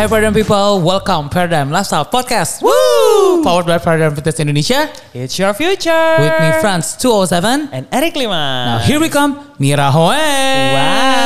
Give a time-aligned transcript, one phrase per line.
[0.00, 2.62] Hai Paradigm people, welcome Paradigm Lifestyle Podcast.
[2.64, 3.44] Woo!
[3.44, 4.88] Powered by Paradigm Fitness Indonesia.
[5.12, 6.16] It's your future.
[6.16, 7.68] With me Franz 207.
[7.70, 8.32] And Eric Lima.
[8.32, 10.08] Now here we come, Mira Hoe.
[10.08, 11.20] Wow.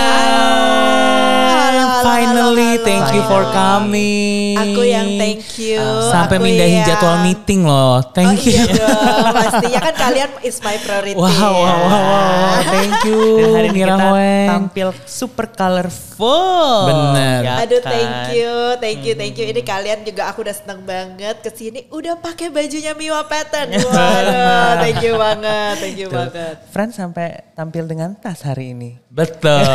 [2.15, 4.55] Finally, halo, thank you for coming.
[4.55, 5.83] Aku yang thank you.
[6.09, 7.75] Sampai Aku mindahin yang- jadwal meeting loh.
[7.95, 8.79] Oh Thank iya you.
[8.79, 11.15] dong, pastinya kan kalian is my priority.
[11.15, 12.55] Wow, wow, wow, wow.
[12.65, 14.49] Thank you, Dan hari ini Mira kita Hoeng.
[14.49, 16.87] tampil super colorful.
[16.87, 17.41] Bener.
[17.43, 17.91] Ya Aduh, kan?
[17.91, 19.47] thank you, thank you, thank you.
[19.47, 21.87] Ini kalian juga aku udah seneng banget ke sini.
[21.89, 23.75] Udah pakai bajunya Miwa Pattern.
[23.85, 26.55] Waduh, thank you banget, thank you banget.
[26.71, 29.03] Fran sampai tampil dengan tas hari ini.
[29.11, 29.67] Betul.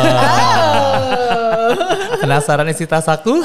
[1.60, 1.76] Oh.
[2.40, 3.36] Penasaran isi tas aku?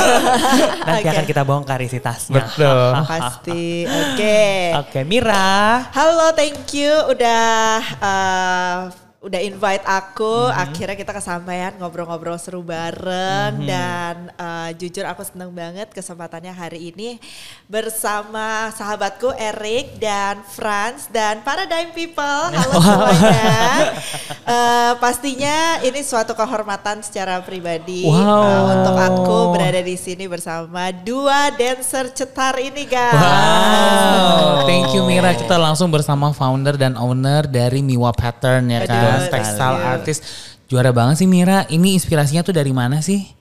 [0.86, 1.10] Nanti Oke.
[1.10, 2.46] akan kita bongkar isi tasnya.
[2.46, 3.02] Betul.
[3.10, 4.46] Pasti, oke.
[4.86, 5.82] Oke, Mira.
[5.90, 10.46] Halo, thank you udah uh, udah invite aku.
[10.46, 17.18] Akhirnya kita kesampaian ngobrol-ngobrol seru bareng dan uh, jujur aku seneng banget kesempatannya hari ini
[17.66, 22.42] bersama sahabatku Eric dan Franz dan Paradigm People.
[22.54, 23.58] Halo semuanya.
[24.46, 28.22] Uh, pastinya ini suatu kehormatan secara pribadi Wow.
[28.22, 33.18] uh, untuk aku berada di sini bersama dua dancer cetar ini guys.
[33.18, 35.34] Wow, thank you Mira.
[35.34, 39.92] Kita langsung bersama founder dan owner dari Miwa Pattern ya kan, Aduh, textile thank you.
[39.98, 40.20] artist.
[40.70, 41.66] Juara banget sih Mira.
[41.66, 43.38] Ini inspirasinya tuh dari mana sih?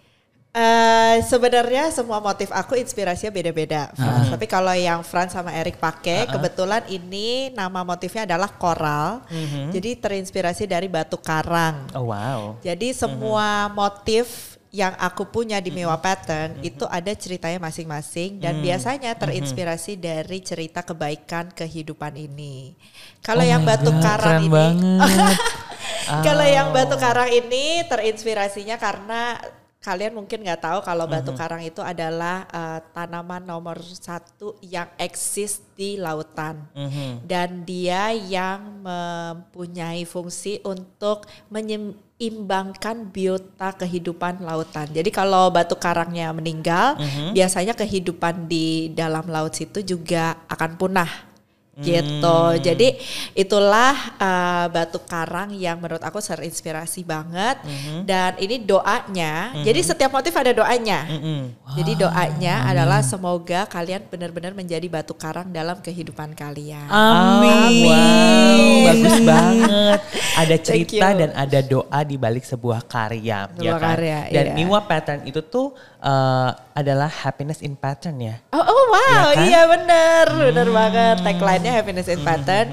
[0.57, 3.93] Eh, sebenarnya semua motif aku inspirasinya beda-beda.
[3.93, 4.33] Frans.
[4.33, 9.21] Tapi kalau yang Franz sama Eric pakai, kebetulan ini nama motifnya adalah koral.
[9.69, 11.85] Jadi terinspirasi dari batu karang.
[11.93, 12.57] Oh wow.
[12.65, 19.15] Jadi semua motif yang aku punya di Mewa Pattern itu ada ceritanya masing-masing dan biasanya
[19.15, 22.75] terinspirasi dari cerita kebaikan kehidupan ini.
[23.23, 25.37] Kalau Oh yang batu God, karang ini banget.
[26.27, 29.39] kalau yang batu karang ini terinspirasinya karena
[29.77, 35.63] kalian mungkin nggak tahu kalau batu karang itu adalah eh, tanaman nomor satu yang eksis
[35.77, 36.65] di lautan.
[37.23, 44.89] Dan dia yang mempunyai fungsi untuk menyeimbangkan biota kehidupan lautan.
[44.91, 46.97] Jadi kalau batu karangnya meninggal,
[47.31, 51.11] biasanya kehidupan di dalam laut situ juga akan punah
[51.77, 52.39] gitu.
[52.57, 52.97] Jadi
[53.33, 57.61] itulah uh, batu karang yang menurut aku terinspirasi banget
[58.03, 59.53] dan ini doanya.
[59.61, 61.05] Jadi setiap motif ada doanya.
[61.73, 66.87] Jadi doanya adalah semoga kalian benar-benar menjadi batu karang dalam kehidupan kalian.
[66.87, 67.85] Amin.
[67.85, 68.59] Wow,
[68.89, 69.99] bagus banget.
[70.37, 73.89] Ada cerita dan ada doa di balik sebuah karya, ya Sebuah kan?
[73.93, 74.53] karya, Dan iya.
[74.53, 78.35] Miwa Pattern itu tuh eh, adalah happiness in pattern ya.
[78.53, 79.45] Oh, oh wow, Iya kan?
[79.49, 81.17] iya bener, bener banget.
[81.67, 82.67] Tagline-nya happiness in pattern.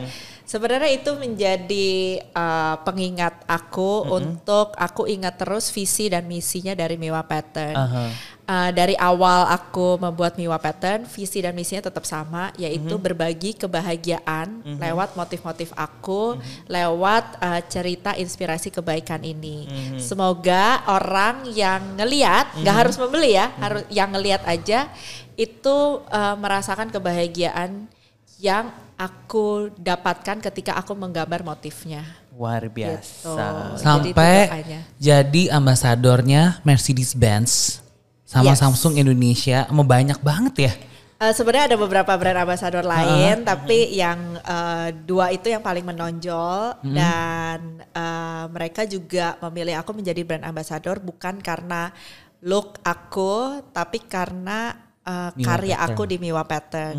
[0.45, 7.25] Sebenarnya itu menjadi uh, pengingat aku untuk aku ingat terus visi dan misinya dari Miwa
[7.25, 7.73] Pattern.
[7.73, 8.05] Aha.
[8.45, 14.61] Uh, dari awal aku membuat Miwa Pattern, visi dan misinya tetap sama, yaitu berbagi kebahagiaan
[14.77, 16.37] lewat motif-motif aku,
[16.69, 19.65] lewat uh, cerita inspirasi kebaikan ini.
[19.97, 24.93] Semoga orang yang ngeliat, nggak harus membeli ya, harus yang ngeliat aja
[25.41, 27.89] itu uh, merasakan kebahagiaan
[28.37, 32.05] yang aku dapatkan ketika aku menggambar motifnya.
[32.35, 32.75] Luar Gitu.
[32.83, 33.31] biasa.
[33.31, 34.81] Jadi itu Sampai doanya.
[34.99, 37.81] jadi ambasadornya Mercedes-Benz
[38.25, 38.59] sama Yes.
[38.59, 39.67] Samsung Indonesia.
[39.71, 40.73] Mau banyak banget ya.
[41.15, 46.83] Eh, sebenarnya ada beberapa brand ambassador lain, tapi yang eh, dua itu yang paling menonjol
[46.83, 51.95] dan eh, mereka juga memilih aku menjadi brand ambassador bukan karena
[52.43, 55.95] look aku, tapi karena eh, Miwa karya Pattern.
[55.95, 56.97] aku di Miwa Pattern.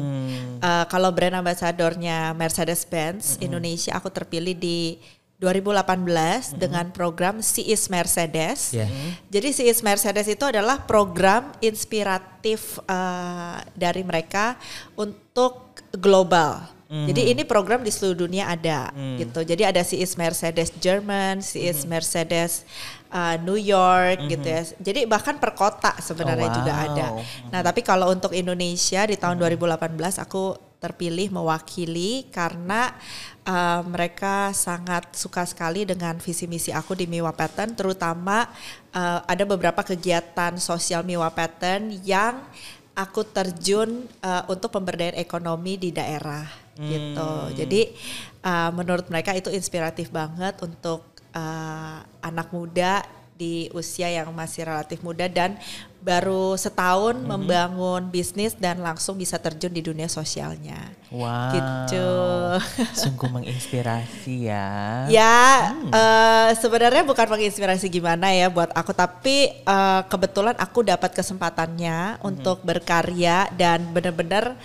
[0.62, 5.02] Eh, kalau brand ambassadornya Mercedes-Benz Indonesia, aku terpilih di
[5.36, 8.72] 2018 dengan program Si Is Mercedes.
[8.72, 8.88] Ya.
[9.28, 14.56] Jadi si Is Mercedes itu adalah program inspiratif eh, dari mereka
[14.96, 16.75] untuk global.
[16.86, 19.42] Jadi ini program di seluruh dunia ada gitu.
[19.42, 22.62] Jadi ada si Is Mercedes Jerman, si Is Mercedes
[23.10, 24.62] eh, New York gitu ya.
[24.78, 26.86] Jadi bahkan per kota sebenarnya Oh, juga wow.
[26.86, 27.08] ada.
[27.50, 32.94] Nah, tapi kalau untuk Indonesia di tahun 2018 aku terpilih mewakili karena
[33.50, 38.46] uh, mereka sangat suka sekali dengan visi misi aku di Miwa Pattern terutama
[38.94, 42.38] uh, ada beberapa kegiatan sosial Miwa Pattern yang
[42.94, 47.32] aku terjun uh, untuk pemberdayaan ekonomi di daerah gitu.
[47.56, 47.82] Jadi
[48.44, 53.04] uh, menurut mereka itu inspiratif banget untuk uh, anak muda
[53.36, 55.60] di usia yang masih relatif muda dan
[56.00, 60.78] baru setahun membangun bisnis dan langsung bisa terjun di dunia sosialnya.
[61.12, 61.52] Wow.
[61.52, 62.10] Gitu.
[63.04, 64.70] Sungguh menginspirasi ya.
[65.12, 72.24] Ya, eh, sebenarnya bukan menginspirasi gimana ya buat aku, tapi eh, kebetulan aku dapat kesempatannya
[72.24, 74.56] untuk berkarya dan benar-benar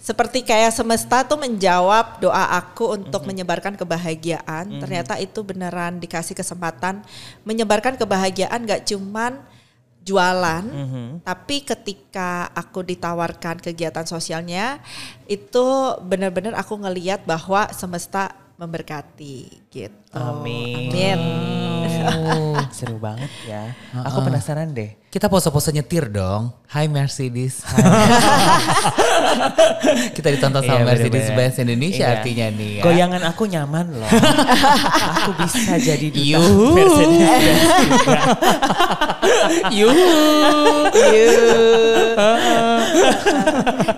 [0.00, 4.80] seperti kayak semesta tuh menjawab doa aku untuk menyebarkan kebahagiaan.
[4.80, 7.04] Ternyata itu beneran dikasih kesempatan
[7.44, 9.36] menyebarkan kebahagiaan gak cuman
[10.00, 10.64] jualan,
[11.20, 14.80] tapi ketika aku ditawarkan kegiatan sosialnya
[15.28, 15.66] itu
[16.00, 19.36] benar-benar aku ngeliat bahwa semesta memberkati
[19.72, 20.12] gitu.
[20.12, 20.92] Amin.
[20.92, 22.60] Amin.
[22.76, 23.72] Seru banget ya.
[24.04, 25.00] Aku penasaran deh.
[25.08, 26.52] Kita pose-pose nyetir dong.
[26.68, 27.64] Hai Mercedes.
[30.16, 31.36] Kita ditonton sama Iya, Mercedes bener-bener.
[31.50, 32.12] Benz Indonesia Iya.
[32.20, 32.82] artinya nih ya.
[32.84, 34.06] Goyangan aku nyaman loh.
[34.06, 36.66] aku bisa jadi duta Yuhu.
[36.76, 38.20] Mercedes Benz juga.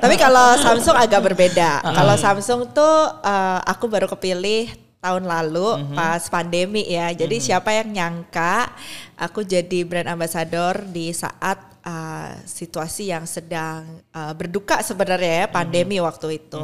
[0.03, 1.83] Tapi kalau Samsung agak berbeda.
[1.83, 4.71] Kalau Samsung tuh eh, aku baru kepilih
[5.03, 7.11] tahun lalu pas pandemi ya.
[7.11, 8.71] Jadi siapa yang nyangka
[9.19, 13.83] aku jadi brand ambassador di saat eh, situasi yang sedang
[14.15, 16.63] eh, berduka sebenarnya ya pandemi waktu itu.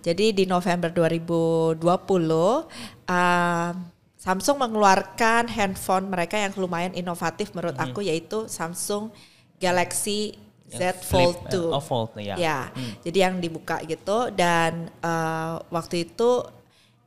[0.00, 1.84] Jadi di November 2020
[3.12, 3.72] eh,
[4.16, 9.12] Samsung mengeluarkan handphone mereka yang lumayan inovatif menurut aku yaitu Samsung
[9.62, 10.34] Galaxy
[10.66, 11.76] Z Fold flip, 2.
[11.78, 12.34] oh, fold, ya.
[12.34, 12.60] Ya,
[13.06, 16.42] jadi yang dibuka gitu dan eh, waktu itu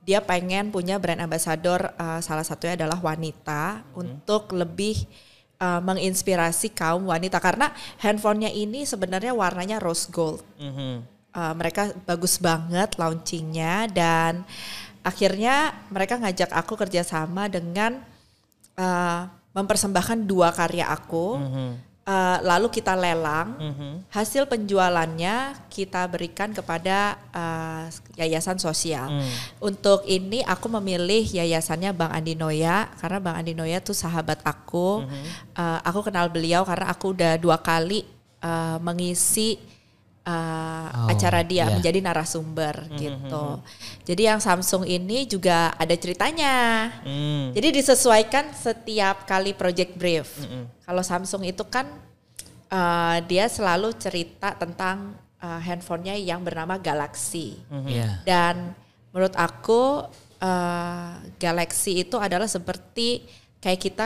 [0.08, 5.04] dia pengen punya brand ambassador eh, salah satunya adalah wanita untuk lebih
[5.60, 7.70] eh, menginspirasi kaum wanita karena
[8.00, 10.42] handphonenya ini sebenarnya warnanya rose gold.
[10.58, 11.20] Mhm.
[11.30, 14.42] Uh, mereka bagus banget launchingnya dan
[15.06, 18.02] akhirnya mereka ngajak aku kerjasama dengan
[18.74, 21.38] uh, mempersembahkan dua karya aku
[22.10, 23.54] Uh, lalu kita lelang.
[24.10, 27.86] Hasil penjualannya kita berikan kepada uh,
[28.18, 29.06] yayasan sosial.
[29.62, 35.06] Untuk ini aku memilih yayasannya Bang Andi Noya karena Bang Andi Noya tuh sahabat aku.
[35.54, 38.10] Uh, aku kenal beliau karena aku udah dua kali
[38.42, 39.62] uh, mengisi
[40.30, 41.74] uh, Oh, acara dia iya.
[41.74, 43.46] menjadi narasumber gitu.
[44.06, 46.90] Jadi yang Samsung ini juga ada ceritanya.
[47.06, 47.54] Hmm.
[47.54, 50.44] Jadi disesuaikan setiap kali project brief.
[50.86, 51.86] Kalau Samsung itu kan
[52.74, 57.62] uh, dia selalu cerita tentang uh, handphonenya yang bernama Galaxy.
[57.70, 58.26] Iya.
[58.26, 58.74] Dan
[59.14, 60.10] menurut aku
[60.42, 63.26] uh, Galaxy itu adalah seperti
[63.62, 64.06] kayak kita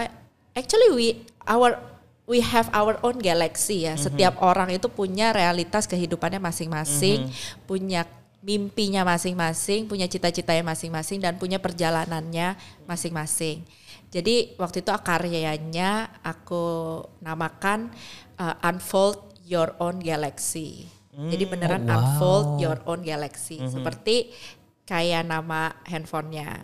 [0.51, 1.07] actually we
[1.47, 1.92] our
[2.23, 3.99] we have our own galaxy ya.
[3.99, 7.27] Setiap orang itu punya realitas kehidupannya masing-masing,
[7.67, 8.07] punya
[8.43, 13.63] mimpinya masing-masing, punya cita-citanya masing-masing dan punya perjalanannya masing-masing.
[14.13, 17.89] Jadi waktu itu karyanya aku namakan
[18.37, 20.85] uh, Unfold Your Own Galaxy.
[21.13, 21.93] Jadi beneran Oh, wow.
[21.93, 23.61] Unfold Your Own Galaxy.
[23.69, 24.33] Seperti
[24.83, 26.59] kayak nama handphonenya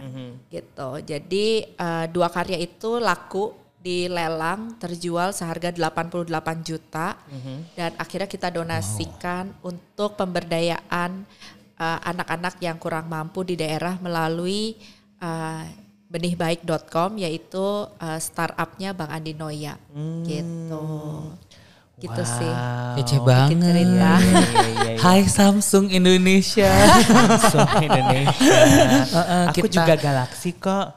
[0.52, 1.00] gitu.
[1.06, 6.28] Jadi uh, dua karya itu laku di lelang terjual seharga 88
[6.62, 7.16] juta
[7.74, 11.24] dan akhirnya kita donasikan untuk pemberdayaan
[11.76, 14.76] uh, anak-anak yang kurang mampu di daerah melalui
[15.18, 15.64] uh,
[16.10, 19.80] benihbaik.com yaitu uh, startupnya Bang Andi Noya
[20.28, 20.84] gitu.
[21.96, 22.54] Gitu sih.
[22.96, 23.28] Kece Wow.
[23.28, 23.60] banget.
[23.60, 24.12] cerita.
[24.16, 25.00] Iya, iya, iya.
[25.00, 26.72] Hai Samsung Indonesia.
[27.44, 28.56] Samsung Indonesia.
[29.04, 30.96] Heeh, Aku kita- juga Galaxy kok.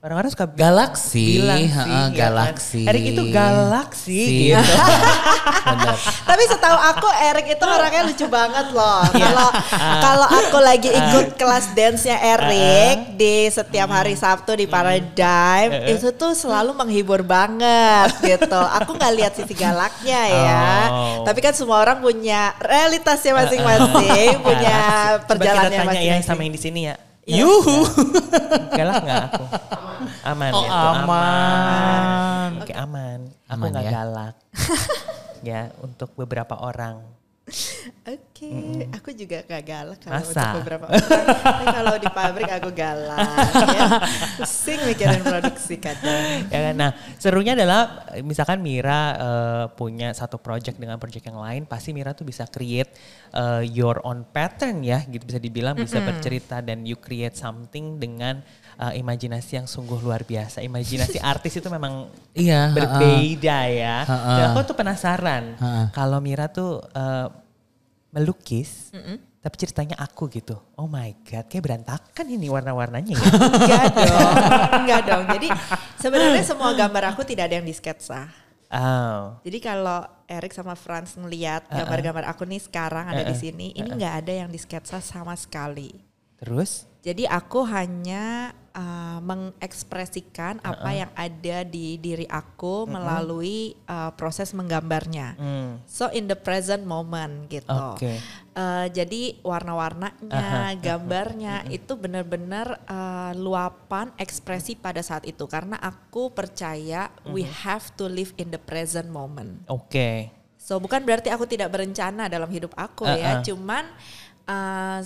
[0.00, 2.08] Orang-orang suka Galaxy, bilang sih, heeh, ya kan?
[2.16, 2.88] Galaxy.
[2.88, 4.36] Erik itu Galaxy Si.
[4.48, 4.72] gitu.
[6.32, 9.04] Tapi setahu aku Erik itu orangnya lucu banget loh.
[9.28, 9.48] Kalau
[10.00, 16.32] kalau aku lagi ikut kelas dance-nya Erik di setiap hari Sabtu di Paradigm itu tuh
[16.32, 18.56] selalu menghibur banget gitu.
[18.80, 20.64] Aku nggak lihat sisi galaknya ya.
[20.88, 21.28] Oh.
[21.28, 24.80] Tapi kan semua orang punya realitasnya masing-masing, punya
[25.20, 26.24] Coba perjalanannya kita tanya ya masing-masing.
[26.24, 26.96] sama yang di sini ya.
[27.30, 27.84] Yuhu.
[28.74, 29.44] Galak nggak aku?
[30.24, 30.70] Aman Oh, ya.
[30.70, 32.50] tuh, aman.
[32.60, 33.18] Oke aman.
[33.46, 33.92] Aku Aman nggak ya.
[33.92, 34.34] galak.
[35.48, 37.02] ya untuk beberapa orang.
[38.06, 40.54] Oke, aku juga gak galak kalau Masa?
[40.54, 41.02] untuk beberapa orang.
[41.34, 43.26] Tapi kalau di pabrik aku galak.
[43.74, 43.86] ya.
[44.38, 46.46] Pusing mikirin produksi kadang.
[46.46, 46.74] ya kan?
[46.78, 52.14] Nah, serunya adalah misalkan Mira eh, punya satu project dengan project yang lain, pasti Mira
[52.14, 52.94] tuh bisa create
[53.34, 58.46] eh, your own pattern ya, gitu bisa dibilang bisa bercerita dan you create something dengan
[58.80, 60.64] eh, imajinasi yang sungguh luar biasa.
[60.64, 63.96] Imajinasi artis itu memang Iya, berbeda ya.
[64.08, 64.32] Ha-ha.
[64.40, 65.92] Dan aku tuh penasaran Ha-ha.
[65.92, 67.28] kalau Mira tuh eh,
[68.10, 68.90] melukis,
[69.40, 70.58] tapi ceritanya aku gitu.
[70.74, 73.28] Oh my god, kayak berantakan ini warna-warnanya ya.
[73.30, 74.32] Enggak dong,
[74.82, 75.24] enggak dong.
[75.38, 75.48] Jadi
[75.96, 78.26] sebenarnya semua gambar aku tidak ada yang disketsa.
[78.70, 79.34] Oh.
[79.42, 84.14] Jadi kalau Eric sama Franz ngeliat gambar-gambar aku nih sekarang ada di sini, ini nggak
[84.22, 85.90] ada yang di sketsa sama sekali.
[86.38, 86.86] Terus?
[87.00, 95.38] Jadi aku hanya uh, mengekspresikan apa yang ada di diri aku melalui uh, proses menggambarnya.
[95.38, 95.70] Hmm.
[95.86, 97.70] So in the present moment gitu.
[97.70, 98.18] Oke.
[98.50, 107.08] Uh, jadi warna-warnanya, gambarnya itu benar-benar uh, luapan ekspresi pada saat itu karena aku percaya
[107.30, 109.62] we have to live in the present moment.
[109.70, 110.34] Oke.
[110.60, 113.16] So bukan berarti aku tidak berencana dalam hidup aku Uh-uh.
[113.16, 113.88] ya, cuman
[114.44, 115.00] uh,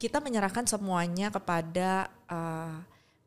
[0.00, 2.80] kita menyerahkan semuanya kepada uh,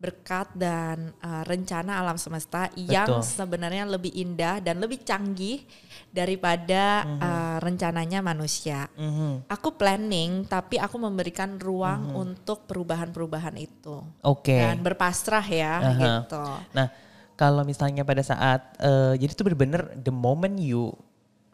[0.04, 3.24] berkat dan uh, rencana alam semesta yang Betul.
[3.24, 5.64] sebenarnya lebih indah dan lebih canggih
[6.12, 8.92] daripada uh, rencananya manusia.
[9.00, 9.48] Mhm.
[9.48, 14.60] Aku planning, tapi aku memberikan ruang untuk perubahan-perubahan itu Oke.
[14.60, 15.96] dan berpasrah ya Aha.
[15.96, 16.46] gitu.
[16.76, 16.92] Nah,
[17.40, 20.94] kalau misalnya pada saat eh, jadi itu benar-benar the moment you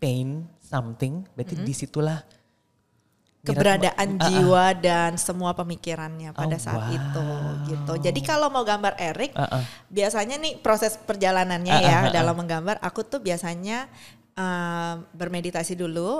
[0.01, 2.38] paint something, berarti di situlah Mira-
[3.39, 4.27] keberadaan Ah, ah.
[4.27, 6.91] jiwa dan semua pemikirannya pada Oh, saat wow.
[6.91, 7.27] itu
[7.71, 7.93] gitu.
[8.03, 9.63] Jadi kalau mau gambar Erik, Ah, ah.
[9.87, 13.87] biasanya nih proses perjalanannya Ah, ya ah, ah, dalam menggambar, aku tuh biasanya
[14.35, 16.19] uh, bermeditasi dulu,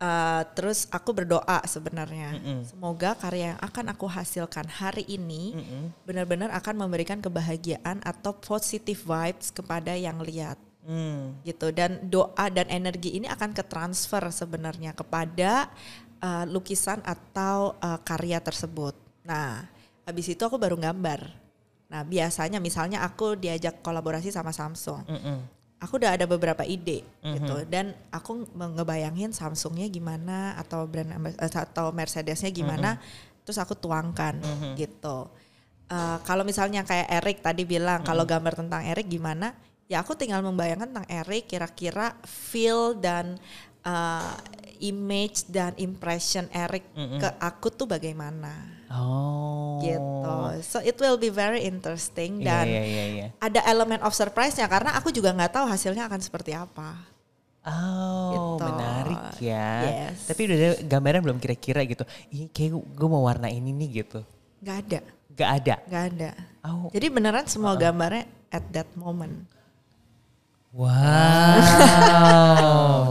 [0.00, 2.40] uh, terus aku berdoa sebenarnya.
[2.64, 5.52] Semoga karya yang akan aku hasilkan hari ini
[6.04, 10.56] benar-benar akan memberikan kebahagiaan atau positive vibes kepada yang lihat
[10.88, 11.36] Hmm.
[11.44, 15.68] gitu dan doa dan energi ini akan ke transfer sebenarnya kepada
[16.22, 18.94] uh, lukisan atau uh, karya tersebut.
[19.26, 19.66] Nah,
[20.06, 21.28] habis itu aku baru gambar.
[21.88, 25.04] Nah, biasanya misalnya aku diajak kolaborasi sama Samsung.
[25.08, 25.38] Mm-mm.
[25.78, 31.06] Aku udah ada beberapa ide gitu dan aku ngebayangin Samsungnya gimana atau brand
[31.38, 32.98] eh, atau Mercedesnya gimana,
[33.46, 34.42] terus aku tuangkan
[34.74, 35.30] gitu.
[35.86, 39.54] Uh, kalau misalnya kayak Erik tadi bilang kalau gambar tentang Erik gimana,
[39.86, 43.38] ya aku tinggal membayangkan tentang Erik kira-kira feel dan
[43.86, 44.34] uh,
[44.80, 49.76] image dan impression Erik ke aku tuh bagaimana Oh.
[49.78, 50.32] gitu.
[50.64, 53.26] So it will be very interesting Iya, dan iya, iya, iya.
[53.36, 56.96] ada elemen of surprise-nya karena aku juga nggak tahu hasilnya akan seperti apa.
[57.68, 58.64] Oh, Gitu.
[58.64, 59.68] menarik ya.
[60.08, 60.24] Yes.
[60.24, 62.00] Tapi udah ada gambaran belum kira-kira gitu.
[62.32, 64.24] Ih, kayak gue mau warna ini nih gitu.
[64.64, 64.98] Nggak ada,
[65.36, 65.74] Gak ada.
[65.84, 66.30] nggak ada.
[66.64, 66.88] Oh.
[66.88, 69.44] Jadi beneran semua gambarnya at that moment.
[70.68, 70.88] Wow.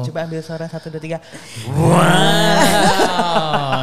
[0.06, 1.18] Coba ambil suara satu dua tiga.
[1.68, 1.98] Wow,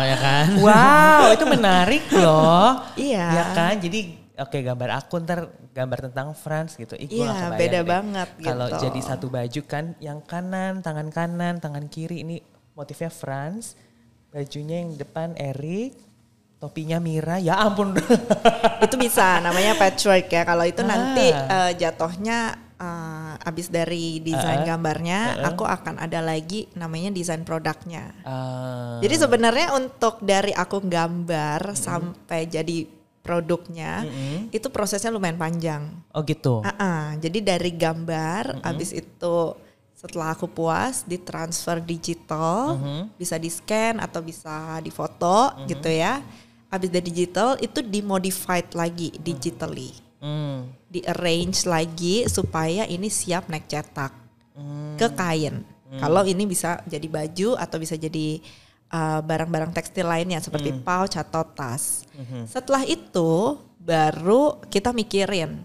[0.01, 0.47] ya kan?
[0.63, 2.87] Wow, itu menarik loh.
[2.95, 3.27] Iya.
[3.35, 5.41] Ya kan, jadi oke gambar aku ntar
[5.71, 6.95] gambar tentang France gitu.
[6.95, 7.85] Ih, Iya, bayang beda deh.
[7.85, 8.79] banget Kalau gitu.
[8.87, 12.39] jadi satu baju kan, yang kanan, tangan kanan, tangan kiri ini
[12.73, 13.75] motifnya France,
[14.31, 15.99] bajunya yang depan Eric,
[16.59, 17.39] topinya Mira.
[17.39, 17.91] Ya ampun.
[18.87, 20.47] itu bisa namanya patchwork ya.
[20.47, 21.69] Kalau itu nanti Ah.
[21.69, 22.63] eh, jatuhnya eh,
[23.45, 24.67] abis dari desain Ah.
[24.67, 28.11] gambarnya, aku akan ada lagi namanya desain produknya.
[28.23, 32.89] Ah, Jadi sebenarnya untuk dari aku gambar sampai jadi
[33.21, 34.05] produknya
[34.51, 35.83] itu prosesnya lumayan panjang.
[36.11, 36.61] oh gitu.
[36.61, 37.07] Ah, ah.
[37.17, 39.37] Jadi dari gambar, abis itu
[39.95, 42.77] setelah aku puas ditransfer digital,
[43.15, 46.21] bisa di scan atau bisa difoto gitu ya.
[46.69, 50.73] Abis dari digital itu dimodified lagi digitally, Hmm.
[50.89, 54.13] di arrange lagi supaya ini siap naik cetak
[54.97, 55.61] ke kain.
[56.01, 58.41] Kalau ini bisa jadi baju atau bisa jadi
[58.89, 62.09] uh, barang-barang tekstil lainnya seperti pouch atau tas.
[62.49, 65.61] Setelah itu baru kita mikirin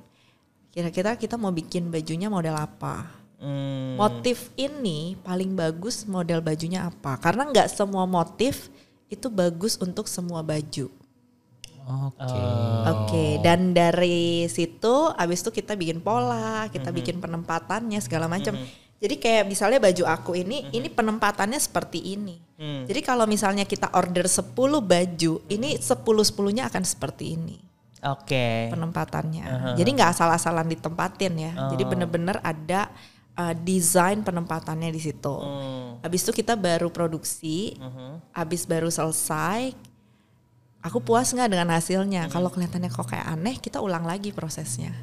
[0.75, 3.07] kira-kira kita mau bikin bajunya model apa.
[3.39, 3.95] Hmm.
[3.95, 7.15] Motif ini paling bagus model bajunya apa?
[7.15, 8.67] Karena nggak semua motif
[9.07, 10.91] itu bagus untuk semua baju.
[11.89, 12.41] Oke.
[12.85, 18.53] Oke, dan dari situ abis itu kita bikin pola, kita bikin penempatannya segala macam.
[18.99, 22.37] Jadi kayak misalnya baju aku ini, ini penempatannya seperti ini.
[22.59, 24.53] Jadi kalau misalnya kita order 10
[24.83, 27.57] baju, ini 10-10-nya akan seperti ini
[28.03, 28.67] Oke.
[28.69, 29.73] penempatannya.
[29.79, 31.51] Jadi nggak asal-asalan ditempatin ya.
[31.73, 32.91] Jadi bener-bener ada
[33.39, 35.35] uh, desain penempatannya di situ.
[36.03, 37.79] Habis itu kita baru produksi,
[38.35, 39.88] habis baru selesai.
[40.79, 42.31] Aku puas nggak dengan hasilnya?
[42.31, 44.95] Kalau kelihatannya kok kayak aneh, kita ulang lagi prosesnya.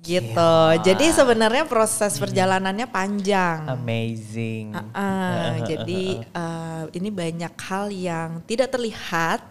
[0.00, 0.54] Gitu.
[0.88, 3.68] Jadi sebenarnya proses perjalanannya panjang.
[3.68, 4.72] Amazing.
[4.96, 9.44] Ah, jadi eh, ini banyak hal yang tidak terlihat.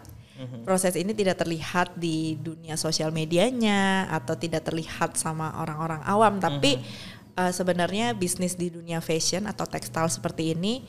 [0.62, 6.78] Proses ini tidak terlihat di dunia sosial medianya atau tidak terlihat sama orang-orang awam, tapi
[7.34, 10.86] eh, sebenarnya bisnis di dunia fashion atau tekstil seperti ini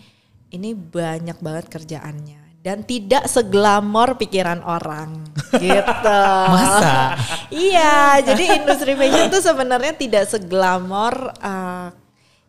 [0.54, 5.24] ini banyak banget kerjaannya dan tidak seglamor pikiran orang
[5.56, 6.20] gitu.
[6.56, 7.16] Masa?
[7.50, 11.88] iya, jadi industri fashion tuh sebenarnya tidak seglamor uh,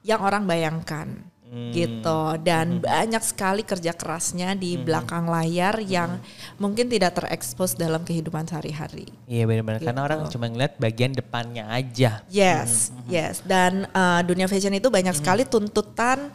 [0.03, 1.09] yang orang bayangkan.
[1.51, 6.23] gitu dan banyak sekali kerja kerasnya di belakang layar yang
[6.63, 9.11] mungkin tidak terekspos dalam kehidupan sehari-hari.
[9.27, 10.07] Iya benar-benar karena Gitu.
[10.07, 12.23] orang cuma ngeliat bagian depannya aja.
[12.31, 13.43] Yes, yes.
[13.43, 16.31] Dan uh, dunia fashion itu banyak sekali tuntutan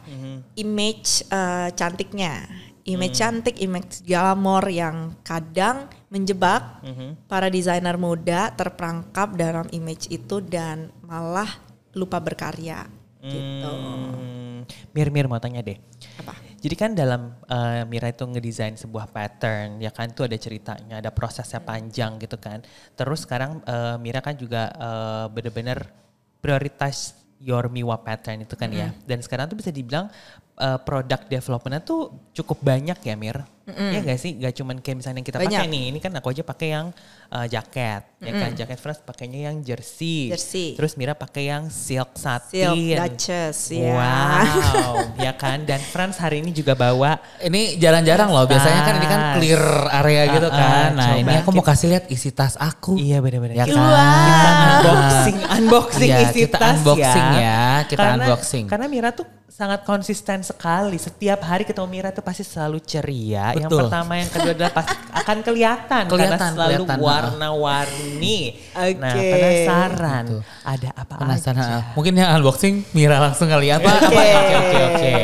[0.52, 2.44] image uh, cantiknya.
[2.86, 6.86] Image cantik, image glamor yang kadang menjebak
[7.26, 11.50] para desainer muda terperangkap dalam image itu dan malah
[11.98, 12.86] lupa berkarya
[13.26, 13.70] gitu.
[13.70, 14.62] Hmm,
[14.94, 15.78] Mir Mir mau tanya deh.
[16.22, 16.38] Apa?
[16.56, 21.10] Jadi kan dalam eh, Mira itu ngedesain sebuah pattern, ya kan itu ada ceritanya, ada
[21.10, 22.62] prosesnya panjang gitu kan.
[22.94, 25.90] Terus sekarang eh, Mira kan juga eh, bener-bener
[26.38, 28.88] prioritas your Miwa pattern itu kan ya.
[29.04, 30.08] Dan sekarang tuh bisa dibilang
[30.56, 32.00] eh, product development tuh
[32.32, 33.38] cukup banyak ya Mir.
[33.66, 34.38] Iya gak sih?
[34.38, 35.74] Gak cuman kayak misalnya yang kita pakai Banyak.
[35.74, 36.94] nih, ini kan aku aja pakai yang
[37.26, 38.50] eh, jaket, ya kan.
[38.54, 40.30] Jaket first pakainya yang jersey.
[40.30, 40.78] Jersey.
[40.78, 42.62] Terus Mira pakai yang silk satin.
[42.62, 43.90] Silk Duchess ya.
[43.90, 44.94] Wow,
[45.26, 45.66] ya kan.
[45.66, 48.46] Dan Franz hari ini juga bawa Ini jarang-jarang loh.
[48.46, 49.62] Biasanya kan ini kan clear
[49.98, 50.62] area gitu Ah, kan.
[50.62, 52.94] ah, Nah coba ini aku mau kasih lihat isi tas aku.
[52.94, 53.58] Iya benar-benar.
[53.58, 54.14] Ya kita, kan?
[54.22, 57.42] kita unboxing, unboxing Iya, isi kita tas unboxing ya.
[57.42, 58.64] ya, kita karena, unboxing.
[58.70, 60.98] Karena Mira tuh sangat konsisten sekali.
[60.98, 63.54] Setiap hari ketemu Mira tuh pasti selalu ceria.
[63.56, 63.80] Yang Betul.
[63.86, 68.38] pertama, yang kedua adalah pasti akan kelihatan, karena Kelihatan, selalu kelihatan, warna-warni.
[68.74, 69.30] Nah, Oke.
[69.32, 70.38] penasaran Gitu.
[70.66, 71.62] ada apa Penasaran.
[71.62, 71.78] aja?
[71.96, 73.80] Mungkin yang unboxing Mira langsung kali ya.
[73.80, 73.92] Apa?
[73.96, 74.04] Oke.
[74.04, 74.22] Apa?
[74.36, 75.14] Oke oke oke.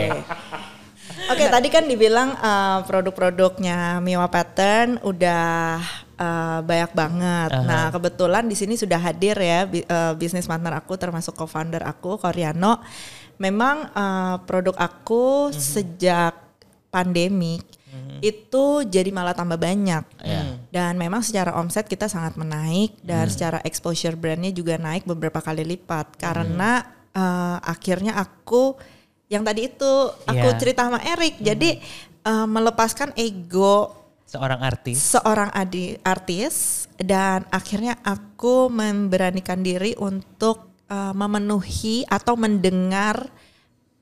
[1.31, 5.79] Oke, tadi kan dibilang uh, produk-produknya Miwa Pattern udah
[6.19, 7.51] uh, banyak banget.
[7.63, 12.19] Nah, kebetulan di sini sudah hadir ya bi- uh, bisnis partner aku termasuk co-founder aku
[12.19, 12.83] Koreano.
[13.43, 16.39] Memang uh, produk aku sejak
[16.89, 17.59] pandemi
[18.23, 20.07] itu jadi malah tambah banyak.
[20.71, 25.67] Dan memang secara omset kita sangat menaik dan secara exposure brandnya juga naik beberapa kali
[25.67, 28.79] lipat karena uh, akhirnya aku
[29.27, 30.57] yang tadi itu aku Iya.
[30.57, 31.43] cerita sama Erik.
[31.43, 31.83] Jadi
[32.23, 34.97] uh, melepaskan ego Seorang artis.
[35.03, 43.31] seorang adi artis dan akhirnya aku memberanikan diri untuk uh, memenuhi atau mendengar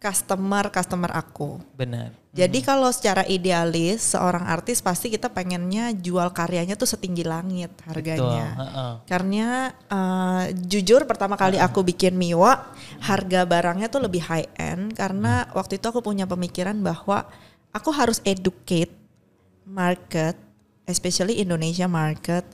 [0.00, 1.60] customer customer aku.
[1.76, 2.16] Benar.
[2.32, 8.48] Jadi kalau secara idealis seorang artis pasti kita pengennya jual karyanya tuh setinggi langit harganya.
[8.56, 8.92] Betul.
[9.04, 12.72] Karena eh, jujur pertama kali aku bikin Miwa
[13.04, 17.28] harga barangnya tuh lebih high end karena waktu itu aku punya pemikiran bahwa
[17.74, 18.94] aku harus educate
[19.68, 20.38] market,
[20.88, 22.48] especially Indonesia market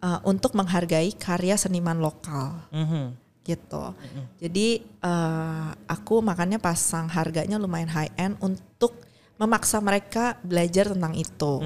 [0.00, 3.29] eh, untuk menghargai karya seniman lokal Mhm.
[3.44, 3.94] Gitu.
[4.38, 11.64] Jadi eh, aku makanya pasang harganya lumayan high end untuk memaksa mereka belajar tentang itu.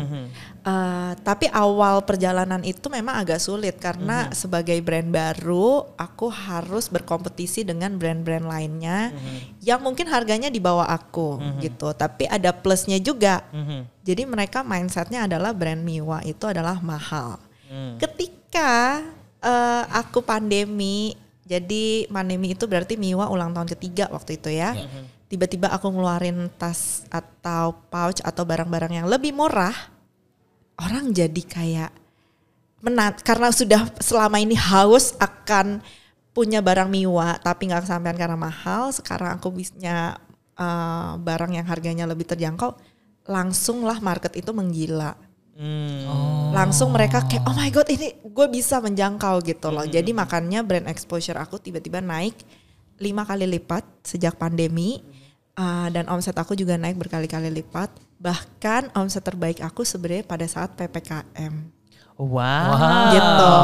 [0.62, 7.66] Eh, tapi awal perjalanan itu memang agak sulit karena sebagai brand baru aku harus berkompetisi
[7.66, 9.10] dengan brand-brand lainnya
[9.58, 11.90] yang mungkin harganya di bawah aku gitu.
[11.98, 13.42] Tapi ada plusnya juga.
[13.50, 14.06] Mhm.
[14.06, 17.42] Jadi mereka mindsetnya adalah brand Miwa itu adalah mahal.
[17.66, 17.98] Hmm.
[17.98, 19.02] Ketika
[19.42, 24.72] eh, aku pandemi, jadi pandemi itu berarti Miwa ulang tahun ketiga waktu itu ya.
[25.28, 29.74] Tiba-tiba aku ngeluarin tas atau pouch atau barang-barang yang lebih murah,
[30.80, 31.92] orang jadi kayak
[32.84, 35.80] menat karena sudah selama ini haus akan
[36.36, 38.88] punya barang Miwa tapi nggak kesampaian karena mahal.
[38.92, 40.16] Sekarang aku bisnya
[40.56, 42.72] eh, barang yang harganya lebih terjangkau,
[43.28, 45.16] langsunglah market itu menggila
[45.54, 46.50] Hmm.
[46.50, 49.86] langsung mereka kayak oh my god ini gue bisa menjangkau gitu loh.
[49.86, 52.34] Jadi makanya brand exposure aku tiba-tiba naik
[52.98, 54.98] lima kali lipat sejak pandemi.
[55.54, 57.86] Uh, dan omset aku juga naik berkali-kali lipat.
[58.18, 61.70] Bahkan omset terbaik aku sebenarnya pada saat ppkm
[62.14, 63.14] Wow.
[63.14, 63.54] gitu.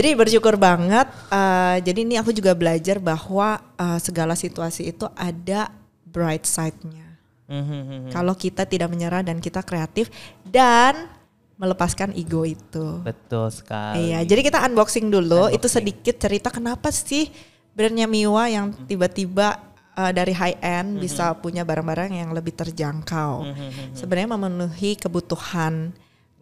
[0.00, 1.08] Jadi bersyukur banget.
[1.32, 5.72] Uh, jadi ini aku juga belajar bahwa uh, segala situasi itu ada
[6.04, 7.06] bright side-nya.
[7.46, 8.10] Mhm.
[8.10, 10.10] kalau kita tidak menyerah dan kita kreatif.
[10.42, 11.06] Dan
[11.56, 13.00] melepaskan ego itu.
[13.00, 14.12] Betul sekali.
[14.12, 15.48] Iya, jadi kita unboxing dulu.
[15.48, 15.72] Itu Unboxing.
[15.72, 17.32] sedikit cerita kenapa sih
[17.72, 19.56] brandnya Miwa yang tiba-tiba
[19.96, 23.48] uh, dari high end bisa punya barang-barang yang lebih terjangkau.
[23.96, 25.96] Sebenarnya memenuhi kebutuhan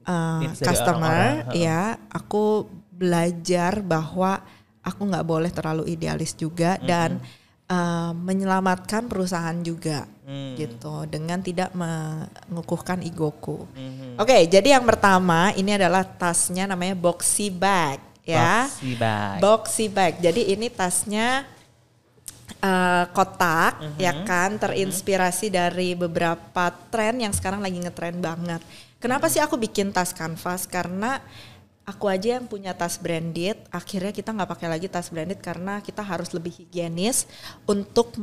[0.06, 1.46] uh, customer.
[1.46, 4.42] orang-orang, Ya, aku belajar bahwa
[4.82, 7.18] aku nggak boleh terlalu idealis juga dan
[7.68, 10.56] uh, menyelamatkan perusahaan juga Hmm.
[10.56, 13.68] gitu dengan tidak mengukuhkan egoku.
[13.76, 14.16] Mhm.
[14.16, 18.64] Oke, jadi yang pertama ini adalah tasnya namanya boxy bag ya.
[18.64, 19.36] Boxy bag.
[19.44, 20.12] Boxy bag.
[20.24, 21.44] Jadi ini tasnya
[22.64, 24.00] eh, kotak Mhm.
[24.00, 28.64] ya kan terinspirasi dari beberapa tren yang sekarang lagi ngetren banget.
[28.96, 30.64] Kenapa sih aku bikin tas kanvas?
[30.64, 31.20] Karena
[31.84, 36.00] aku aja yang punya tas branded, akhirnya kita nggak pakai lagi tas branded karena kita
[36.00, 37.28] harus lebih higienis
[37.68, 38.16] untuk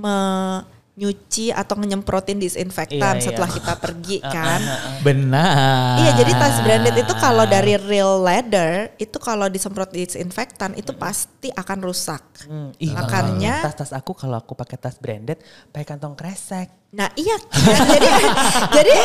[1.02, 3.26] menyuci atau nyemprotin disinfektan Iya, iya.
[3.26, 4.62] setelah kita pergi kan.
[5.02, 5.98] Benar.
[5.98, 11.50] Iya, jadi tas branded itu kalau dari real leather itu kalau disemprot disinfektan itu pasti
[11.50, 12.22] akan rusak.
[12.46, 15.42] Hmm, ih, Makanya- tas-tas aku kalau aku pakai tas branded
[15.74, 16.70] pakai kantong kresek.
[16.94, 17.88] Nah iya kan?
[17.98, 18.10] jadi
[18.70, 18.96] jadi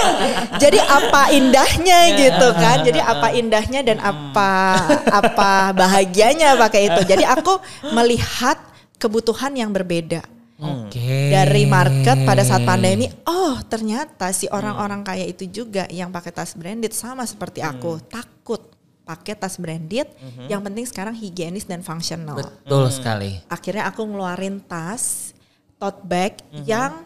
[0.58, 4.50] jadi apa indahnya gitu kan jadi apa indahnya dan apa
[5.06, 7.62] apa bahagianya pakai itu jadi aku
[7.94, 8.58] melihat
[8.98, 10.18] kebutuhan yang berbeda
[10.56, 11.28] Oke.
[11.28, 16.56] dari market pada saat pandemi oh ternyata si orang-orang kaya itu juga yang pakai tas
[16.56, 18.00] branded sama seperti aku.
[18.08, 18.72] Takut
[19.04, 20.08] pakai tas branded
[20.48, 23.38] yang penting sekarang higienis dan fungsional Betul sekali.
[23.46, 25.36] akhirnya aku ngeluarin tas
[25.76, 27.04] tote bag yang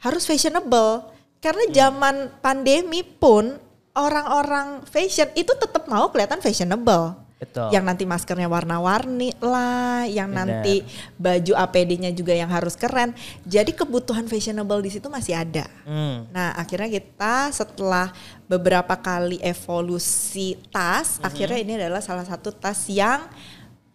[0.00, 1.12] harus fashionable.
[1.38, 3.54] Karena zaman pandemi pun
[3.94, 7.70] orang-orang fashion itu tetap mau kelihatan fashionable Betul.
[7.70, 10.62] yang nanti maskernya warna-warni lah yang Benar.
[10.62, 10.82] nanti
[11.14, 13.14] baju APD-nya juga yang harus keren
[13.46, 16.28] jadi kebutuhan fashionable di situ masih ada Hmm.
[16.36, 18.12] Nah, akhirnya kita setelah
[18.44, 23.24] beberapa kali evolusi tas, akhirnya ini adalah salah satu tas yang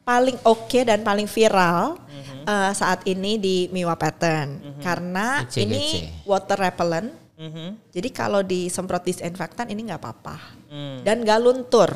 [0.03, 1.95] paling oke dan paling viral
[2.43, 5.83] eh, saat ini di Miwa Pattern karena Gece, ini
[6.27, 7.22] water repellent.
[7.33, 7.89] Mhm.
[7.89, 10.37] Jadi kalau disemprot disinfektan ini nggak apa-apa
[10.69, 11.01] Hmm.
[11.01, 11.89] dan gak luntur,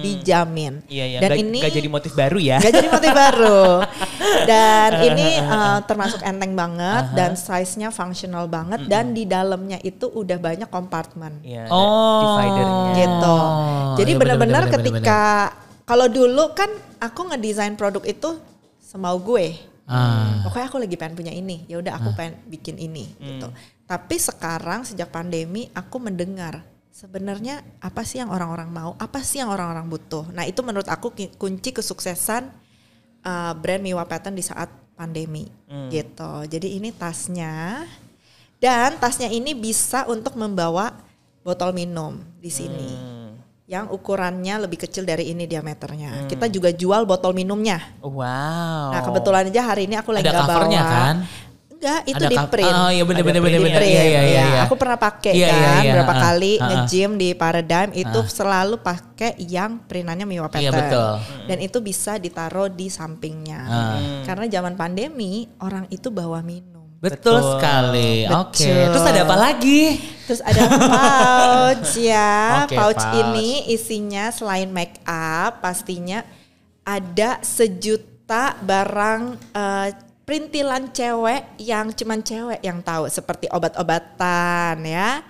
[0.00, 0.80] dijamin.
[0.84, 1.18] Iya ya.
[1.20, 2.56] Dan Gak, ini gak jadi motif baru ya.
[2.58, 3.60] Gak jadi motif baru.
[4.50, 10.34] Dan ini uh, termasuk enteng banget dan size-nya fungsional banget dan di dalamnya itu udah
[10.36, 11.68] banyak kompartemen Iya.
[11.68, 12.20] ada Oh.
[12.24, 12.92] Dividernya.
[12.96, 13.36] gitu.
[13.94, 15.20] Jadi iya, benar-benar ketika
[15.82, 18.40] kalau dulu kan aku ngedesain produk itu
[18.80, 19.52] semau gue.
[19.84, 20.40] Ah.
[20.42, 23.52] Pokoknya aku lagi pengen punya ini, ya udah aku pengen bikin ini gitu.
[23.92, 29.52] Tapi sekarang sejak pandemi aku mendengar sebenarnya apa sih yang orang-orang mau, apa sih yang
[29.52, 30.32] orang-orang butuh.
[30.32, 32.48] Nah itu menurut aku kunci kesuksesan
[33.20, 35.44] uh, brand Miwa Pattern di saat pandemi
[35.92, 36.48] gitu.
[36.48, 37.84] Jadi ini tasnya
[38.56, 40.96] dan tasnya ini bisa untuk membawa
[41.44, 42.96] botol minum di sini.
[43.68, 46.32] Yang ukurannya lebih kecil dari ini diameternya.
[46.32, 47.92] Kita juga jual botol minumnya.
[48.00, 48.96] Wow.
[48.96, 50.80] Nah kebetulan aja hari ini aku lagi Ada bawa.
[50.80, 51.16] kan?
[51.82, 52.74] Enggak, itu Ada di print.
[52.78, 53.42] Oh iya bener Di bener.
[53.42, 54.22] print, Iya iya ya.
[54.22, 54.60] iya.
[54.62, 55.92] Aku pernah pakai Iya, kan iya, iya.
[55.98, 56.62] berapa Ah, kali ah.
[56.62, 60.62] nge-gym di Paradigm itu selalu pakai yang printannya Miwa Pattern.
[60.62, 61.10] Iya, betul.
[61.50, 63.60] Dan itu bisa ditaruh di sampingnya.
[63.60, 63.98] Ah.
[64.22, 66.86] Karena zaman pandemi orang itu bawa minum.
[67.02, 67.58] Betul, Betul.
[67.58, 68.30] sekali.
[68.30, 68.62] Oke.
[68.62, 68.86] Betul.
[68.94, 69.82] Terus ada apa lagi?
[70.22, 72.38] Terus ada pouch ya.
[72.62, 73.18] Oke, pouch, pouch.
[73.18, 76.22] ini isinya selain make up pastinya
[76.82, 79.88] ada sejuta barang eh,
[80.32, 85.20] perintilan cewek yang cuman cewek yang tahu seperti obat-obatan ya.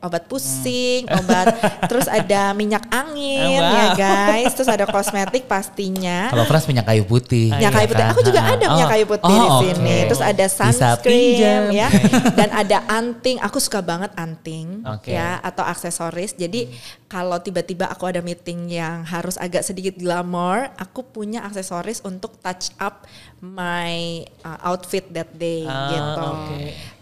[0.00, 1.52] Obat pusing, obat
[1.84, 3.76] terus ada minyak angin Oh, wow.
[3.76, 6.32] ya guys, terus ada kosmetik pastinya.
[6.32, 7.52] Kalau Pras minyak kayu putih.
[7.52, 8.00] minyak Iya kayu putih.
[8.00, 8.10] kan?
[8.10, 8.70] Aku juga Ah, ada ah.
[8.72, 9.96] minyak Oh, kayu putih oh, di sini.
[10.08, 11.88] Terus ada sunscreen ya
[12.32, 13.36] dan ada anting.
[13.40, 15.12] Aku suka banget anting Oke.
[15.12, 16.32] ya atau aksesoris.
[16.32, 16.72] Jadi
[17.04, 22.72] kalau tiba-tiba aku ada meeting yang harus agak sedikit glamour, aku punya aksesoris untuk touch
[22.76, 23.04] up
[23.40, 26.24] my uh, outfit that day Ah, gitu.
[26.24, 26.58] oke.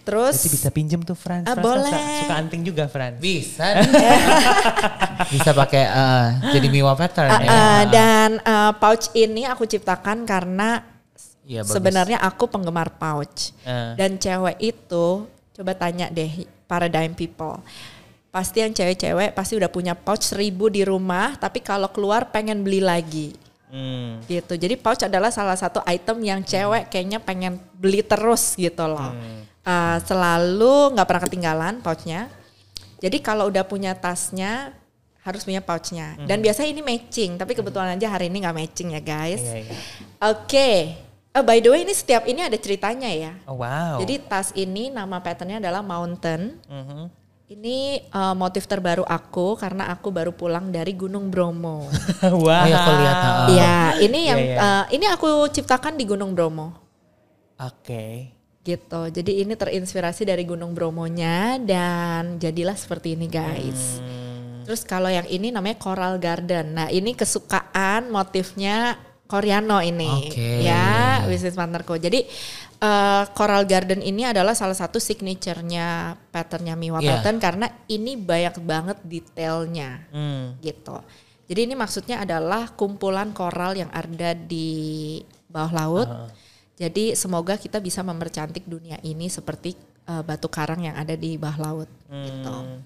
[0.08, 1.44] Terus Berarti bisa pinjem tuh Frans.
[1.44, 1.92] Ah, Frans kan boleh.
[1.92, 3.20] Suka, suka anting juga Frans.
[3.20, 3.66] Bisa.
[5.34, 7.50] Bisa pakai eh, jadi Miwa pattern uh, ya.
[7.52, 10.80] uh, dan uh, pouch ini aku ciptakan karena
[11.48, 11.74] Iya, bagus.
[11.76, 13.56] sebenarnya aku penggemar pouch.
[13.64, 13.96] Ah.
[13.96, 17.60] Dan cewek itu coba tanya deh paradigm people.
[18.28, 22.84] Pasti yang cewek-cewek pasti udah punya pouch seribu di rumah, tapi kalau keluar pengen beli
[22.84, 23.32] lagi.
[23.72, 24.20] Hmm.
[24.28, 24.60] Gitu.
[24.60, 29.12] Jadi pouch adalah salah satu item yang cewek kayaknya pengen beli terus gitu loh.
[29.68, 32.32] Uh, selalu nggak pernah ketinggalan pouchnya.
[33.04, 34.72] Jadi kalau udah punya tasnya
[35.20, 36.16] harus punya pouchnya.
[36.24, 39.44] Dan biasanya ini matching, tapi kebetulan aja hari ini nggak matching ya guys.
[39.44, 39.76] Iya, iya.
[40.32, 40.96] Oke.
[41.36, 43.36] Oh, by the way ini setiap ini ada ceritanya ya.
[43.44, 44.00] Oh, wow.
[44.00, 46.56] Jadi tas ini nama patternnya adalah Mountain.
[46.64, 47.00] Mhm.
[47.48, 51.88] Ini uh, motif terbaru aku karena aku baru pulang dari Gunung Bromo.
[52.44, 52.64] wow.
[52.64, 53.32] Iya, aku lihat, ha.
[53.48, 54.58] Iya, ini yang Iya, iya.
[54.60, 56.76] uh, ini aku ciptakan di Gunung Bromo.
[57.60, 58.36] Oke.
[58.68, 59.00] Gitu.
[59.08, 63.96] Jadi ini terinspirasi dari Gunung Bromonya dan jadilah seperti ini guys.
[64.04, 64.68] Hmm.
[64.68, 66.76] Terus kalau yang ini namanya Coral Garden.
[66.76, 70.60] Nah, ini kesukaan motifnya Koreano ini Oke.
[70.60, 71.96] ya, bisnis partnerku.
[71.96, 72.28] Jadi
[72.80, 77.24] eh, Coral Garden ini adalah salah satu signaturenya patternnya Miwa Iya.
[77.24, 80.60] Pattern karena ini banyak banget detailnya Hmm.
[80.60, 81.00] gitu.
[81.48, 85.16] Jadi ini maksudnya adalah kumpulan koral yang ada di
[85.48, 86.08] bawah laut.
[86.78, 89.74] Jadi semoga kita bisa mempercantik dunia ini seperti
[90.06, 92.54] eh, batu karang yang ada di bawah laut gitu.
[92.54, 92.80] Hmm.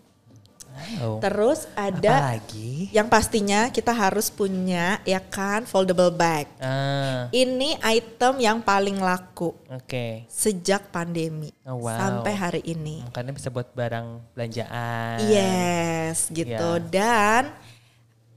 [0.73, 1.21] Wow.
[1.21, 2.89] Terus ada Apalagi?
[2.97, 6.49] yang pastinya kita harus punya ya kan foldable bag.
[6.57, 10.25] Ah, Ini item yang paling laku oke.
[10.33, 11.93] sejak pandemi Oh, wow.
[11.93, 13.05] sampai hari ini.
[13.13, 15.21] Karena bisa buat barang belanjaan.
[15.29, 16.49] Yes, gitu.
[16.57, 16.81] Ya.
[16.81, 17.53] Dan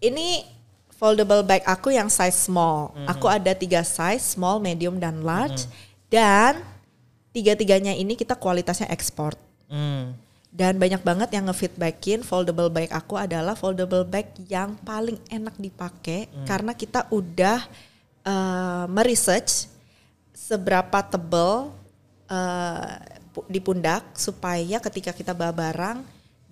[0.03, 0.43] ini
[0.95, 2.95] foldable bag aku yang size small.
[2.95, 3.07] Mhm.
[3.11, 5.67] Aku ada tiga size, small, medium, dan large.
[6.07, 6.63] Dan
[7.35, 9.35] tiga-tiganya ini kita kualitasnya ekspor.
[9.67, 10.15] Hmm.
[10.55, 16.31] Dan banyak banget yang ngefeedbackin foldable bag aku adalah foldable bag yang paling enak dipakai
[16.47, 17.59] karena kita udah
[18.23, 19.67] uh, meresearch
[20.31, 21.75] seberapa tebel
[22.31, 22.87] uh,
[23.51, 25.97] di pundak supaya ketika kita bawa barang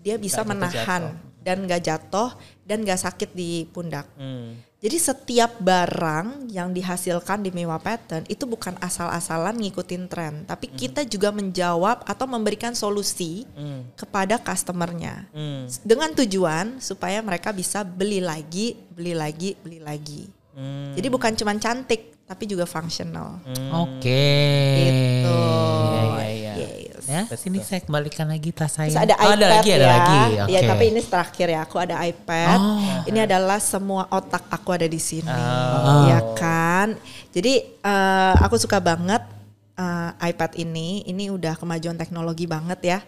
[0.04, 1.04] dia bisa Nggak menahan.
[1.44, 2.32] Dan gak jatuh
[2.64, 4.08] dan gak sakit di pundak.
[4.16, 4.56] Hmm.
[4.84, 11.08] Jadi setiap barang yang dihasilkan di Mewa Pattern itu bukan asal-asalan ngikutin tren, tapi kita
[11.08, 13.88] juga menjawab atau memberikan solusi Hmm.
[13.96, 15.72] kepada customernya Hmm.
[15.88, 20.28] dengan tujuan supaya mereka bisa beli lagi, beli lagi, beli lagi.
[20.52, 20.92] Hmm.
[21.00, 23.40] Jadi bukan cuma cantik, tapi juga functional.
[23.72, 24.28] Oke.
[24.84, 25.32] Gitu.
[25.32, 26.33] Iya, iya, iya.
[27.04, 28.88] Ya, sini saya kembalikan lagi tas saya.
[28.88, 29.92] Terus ada Oh, iPad ada lagi, ada ya.
[29.92, 30.20] lagi.
[30.36, 30.70] Ya, Oke.
[30.72, 31.60] tapi ini terakhir ya.
[31.68, 32.60] Aku ada iPad.
[32.64, 33.04] Oh.
[33.12, 35.28] Ini adalah semua otak aku ada di sini.
[35.28, 36.08] Oh.
[36.08, 36.96] Ya kan.
[37.36, 39.20] Jadi eh, aku suka banget
[39.76, 41.04] eh, iPad ini.
[41.04, 43.00] Ini udah kemajuan teknologi banget ya.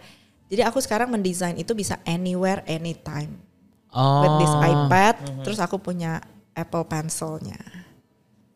[0.51, 3.31] Jadi aku sekarang mendesain itu bisa anywhere, anytime.
[3.95, 4.27] Oh.
[4.27, 5.15] With this iPad.
[5.23, 5.43] Mhm.
[5.47, 6.19] Terus aku punya
[6.51, 7.63] Apple Pencilnya.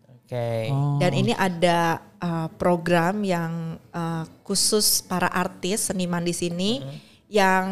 [0.04, 0.68] Oke.
[0.68, 1.00] Oh.
[1.00, 7.08] Dan ini ada uh, program yang uh, khusus para artis seniman di sini Mm-hmm.
[7.30, 7.66] yang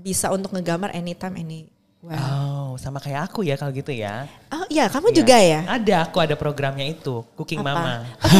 [0.00, 1.70] bisa untuk ngegambar anytime anywhere.
[2.18, 4.26] Oh, sama kayak aku ya kalau gitu ya.
[4.50, 5.16] Oh iya, kamu Iya.
[5.16, 5.60] juga ya?
[5.70, 7.70] Ada, aku ada programnya itu, Cooking Apa?
[7.70, 7.92] Mama.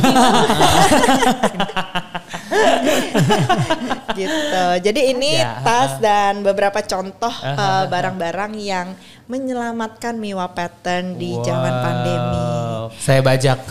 [4.19, 4.63] gitu.
[4.85, 5.63] Jadi ini Ada.
[5.63, 8.87] tas dan beberapa contoh uh, barang-barang yang
[9.27, 12.45] menyelamatkan Miwa Pattern di zaman pandemi.
[12.45, 12.85] Wow.
[12.95, 13.59] Saya bajak.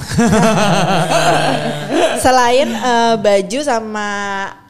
[2.24, 4.10] Selain uh, baju sama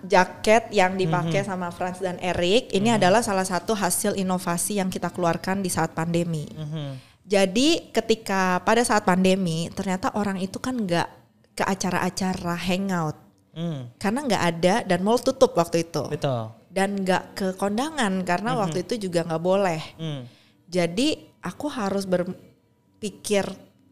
[0.04, 1.48] jaket yang dipakai Mhm.
[1.48, 5.92] sama Franz dan Eric, ini adalah salah satu hasil inovasi yang kita keluarkan di saat
[5.94, 6.48] pandemi.
[6.50, 7.14] Mhm.
[7.24, 11.08] Jadi ketika pada saat pandemi, ternyata orang itu kan nggak
[11.54, 13.18] ke acara-acara hangout
[13.54, 16.50] Hmm, karena nggak ada dan mall tutup waktu itu betul.
[16.74, 19.82] dan nggak ke kondangan karena waktu itu juga nggak boleh.
[19.94, 20.26] Hmm.
[20.74, 23.46] Jadi aku harus berpikir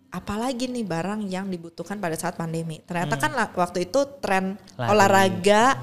[0.10, 2.82] apalagi nih barang yang dibutuhkan pada saat pandemi.
[2.82, 4.90] Ternyata kan la- waktu itu tren Lari.
[4.90, 5.78] olahraga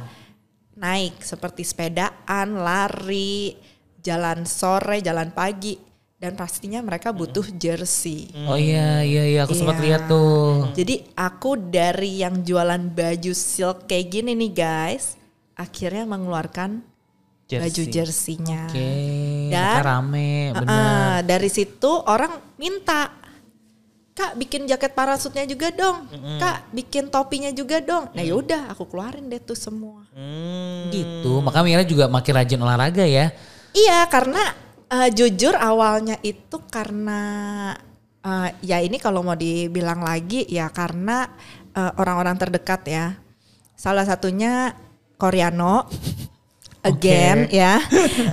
[0.75, 3.55] naik seperti sepedaan, lari,
[3.99, 5.75] jalan sore, jalan pagi
[6.15, 8.31] dan pastinya mereka butuh jersey.
[8.47, 9.41] Oh iya, iya, iya.
[9.47, 9.85] Aku sempat Iya.
[9.87, 10.71] lihat tuh.
[10.75, 15.15] Jadi aku dari yang jualan baju silk kayak gini nih guys,
[15.55, 16.83] akhirnya mengeluarkan
[17.49, 18.37] baju Jersey.
[18.37, 18.69] jersinya.
[18.69, 18.89] Oke.
[19.49, 20.69] Dan- mereka rame, benar.
[20.69, 23.09] Ah, dari situ orang minta,
[24.13, 26.05] kak bikin jaket parasutnya juga dong,
[26.37, 28.13] kak bikin topinya juga dong.
[28.13, 30.05] Nah yaudah aku keluarin deh tuh semua.
[30.13, 30.93] Hmm.
[30.93, 31.41] Gitu.
[31.41, 33.33] Maka Mira juga makin rajin olahraga ya.
[33.73, 34.43] Iya karena
[34.91, 37.21] eh, jujur awalnya itu karena
[38.21, 41.31] eh, ya ini kalau mau dibilang lagi ya karena
[41.73, 43.07] eh, orang-orang terdekat ya.
[43.79, 44.75] Salah satunya
[45.15, 45.87] Koreano
[46.85, 47.79] again ya.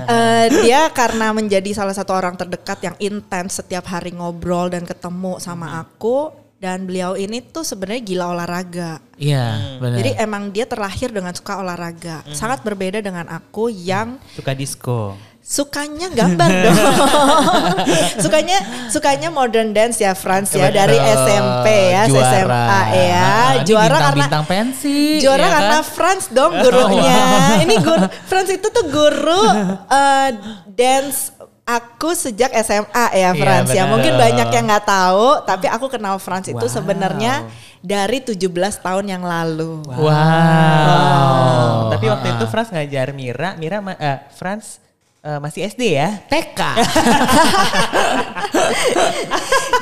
[0.06, 5.42] Eh, dia karena menjadi salah satu orang terdekat yang intens setiap hari ngobrol dan ketemu
[5.42, 6.30] sama aku
[6.62, 9.02] dan beliau ini tuh sebenarnya gila olahraga.
[9.18, 9.98] Iya, benar.
[10.02, 12.26] Jadi emang dia terlahir dengan suka olahraga.
[12.32, 15.18] Sangat berbeda dengan aku yang Suka disco.
[15.46, 16.74] Sukanya gambar dong.
[18.26, 18.58] sukanya
[18.90, 20.98] sukanya modern dance ya Franz ya dari.
[20.98, 22.32] SMP ya, Juara.
[22.34, 23.22] SMA ya.
[23.22, 25.22] Ah, ini juara karena bintang-bintang pensi.
[25.22, 25.54] juara ya kan?
[25.54, 27.20] karena Franz dong gurunya.
[27.64, 29.44] Ini guru Franz itu tuh guru
[29.86, 30.30] eh,
[30.66, 31.30] dance
[31.62, 33.86] aku sejak SMA ya Iya, Franz ya.
[33.86, 33.92] benar.
[33.94, 36.74] Mungkin banyak yang nggak tahu, tapi aku kenal Franz itu Wow.
[36.74, 37.46] sebenarnya
[37.82, 38.50] dari 17
[38.82, 39.82] tahun yang lalu.
[39.86, 40.10] Wow.
[40.10, 44.82] Oh, Tapi waktu itu Frans ngajar Mira, Mira eh, Frans
[45.26, 46.22] eh, masih SD ya?
[46.30, 46.60] TK.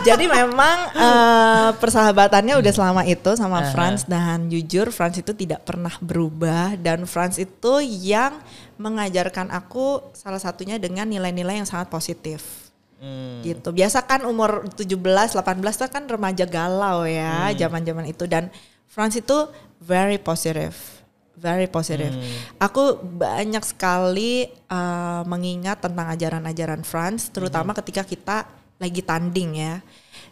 [0.08, 3.72] Jadi memang eh, persahabatannya udah selama itu sama Aha.
[3.76, 8.40] Franz dan jujur Franz itu tidak pernah berubah dan Franz itu yang
[8.80, 12.72] mengajarkan aku salah satunya dengan nilai-nilai yang sangat positif.
[13.04, 13.44] Hmm.
[13.44, 13.68] Gitu.
[13.76, 18.48] Biasa kan umur 17, 18 itu kan remaja galau ya, zaman-zaman itu dan
[18.88, 19.52] Franz itu
[19.84, 21.03] very positive.
[21.34, 22.14] Very positive.
[22.62, 28.46] Aku banyak sekali eh, mengingat tentang ajaran-ajaran Franz terutama ketika kita
[28.78, 29.76] lagi tanding ya.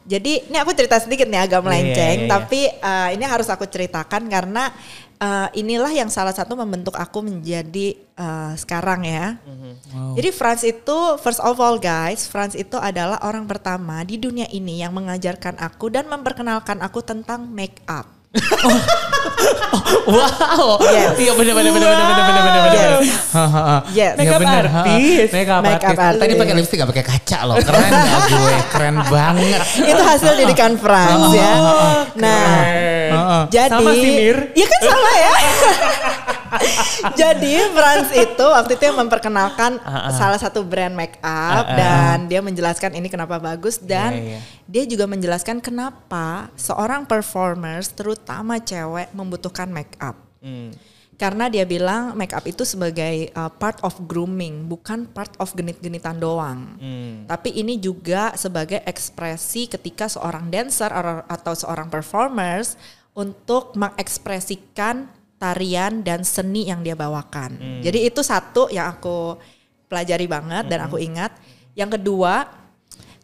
[0.02, 2.30] Jadi ini aku cerita sedikit nih agak melenceng, iya, iya.
[2.30, 4.74] tapi eh, ini harus aku ceritakan karena
[5.22, 9.38] uh, inilah yang salah satu membentuk aku menjadi uh, sekarang ya.
[10.18, 14.82] Jadi Franz itu first of all guys, Franz itu adalah orang pertama di dunia ini
[14.82, 18.21] yang mengajarkan aku dan memperkenalkan aku tentang make up.
[20.02, 20.82] Wow.
[20.82, 21.16] Yes.
[21.16, 22.90] Iya benar benar benar benar benar benar benar.
[23.32, 23.78] Hahaha.
[23.94, 24.14] Yes.
[24.18, 24.64] Iya Makeup benar.
[24.68, 25.32] artist.
[25.32, 26.22] Makeup Makeup artist.
[26.22, 27.56] Tadi pakai lipstick gak pakai kaca loh.
[27.62, 28.56] Keren ya gue.
[28.72, 29.62] Keren banget.
[29.82, 31.54] itu hasil didikan Franz ya.
[32.18, 32.52] Nah,
[33.12, 33.42] Heeh.
[33.48, 34.38] jadi Sama sih, Mir.
[34.52, 35.34] Iya kan sama ya.
[37.22, 39.78] jadi Franz itu waktu itu yang memperkenalkan
[40.12, 44.40] salah satu brand make up dan dia menjelaskan ini kenapa bagus dan Iya, iya.
[44.68, 50.16] dia juga menjelaskan kenapa seorang performers terutama cewek membutuhkan make up.
[50.40, 50.72] Hmm.
[51.16, 56.18] Karena dia bilang make up itu sebagai uh, part of grooming, bukan part of genit-genitan
[56.18, 56.82] doang.
[56.82, 57.30] Hmm.
[57.30, 62.74] Tapi ini juga sebagai ekspresi ketika seorang dancer or- atau seorang performers
[63.14, 65.06] untuk mengekspresikan
[65.42, 67.82] tarian dan seni yang dia bawakan.
[67.82, 69.42] Jadi itu satu yang aku
[69.90, 71.34] pelajari banget dan aku ingat.
[71.74, 72.46] Yang kedua,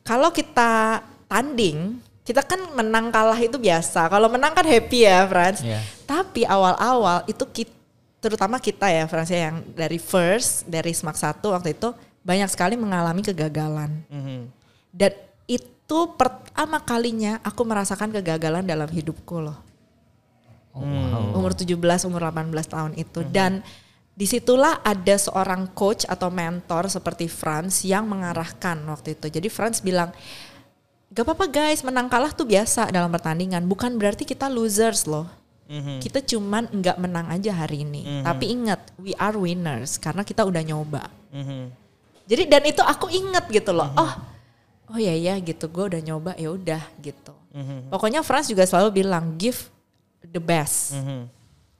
[0.02, 4.10] kalau kita tanding, kita kan menang kalah itu biasa.
[4.10, 5.62] Kalau menang kan happy ya, Franz.
[5.62, 5.80] Iya.
[6.10, 7.76] Tapi awal-awal itu kita,
[8.18, 11.94] terutama kita ya, Franz ya, yang dari first dari Smack 1 waktu itu
[12.26, 14.04] banyak sekali mengalami kegagalan.
[14.10, 14.52] Mhm.
[14.92, 15.12] Dan
[15.48, 19.67] itu pertama kalinya aku merasakan kegagalan dalam hidupku loh.
[21.34, 23.24] Umur 17, umur 18 tahun itu.
[23.28, 23.62] Dan
[24.18, 29.30] di situlah ada seorang coach atau mentor seperti Franz yang mengarahkan waktu itu.
[29.30, 30.10] Jadi Franz bilang,
[31.14, 33.62] gak apa-apa guys menang kalah tuh biasa dalam pertandingan.
[33.70, 35.30] Bukan berarti kita losers loh.
[35.68, 36.00] Mhm.
[36.00, 38.24] Kita cuman nggak menang aja hari ini.
[38.24, 41.12] Tapi ingat, we are winners karena kita udah nyoba.
[41.36, 41.70] Mhm.
[42.28, 43.88] Jadi dan itu aku inget gitu loh.
[43.96, 44.12] Oh,
[44.96, 45.68] oh ya ya gitu.
[45.72, 47.36] Gue udah nyoba ya udah gitu.
[47.90, 49.70] Pokoknya Franz juga selalu bilang give
[50.32, 50.98] the best.
[50.98, 51.30] Mhm.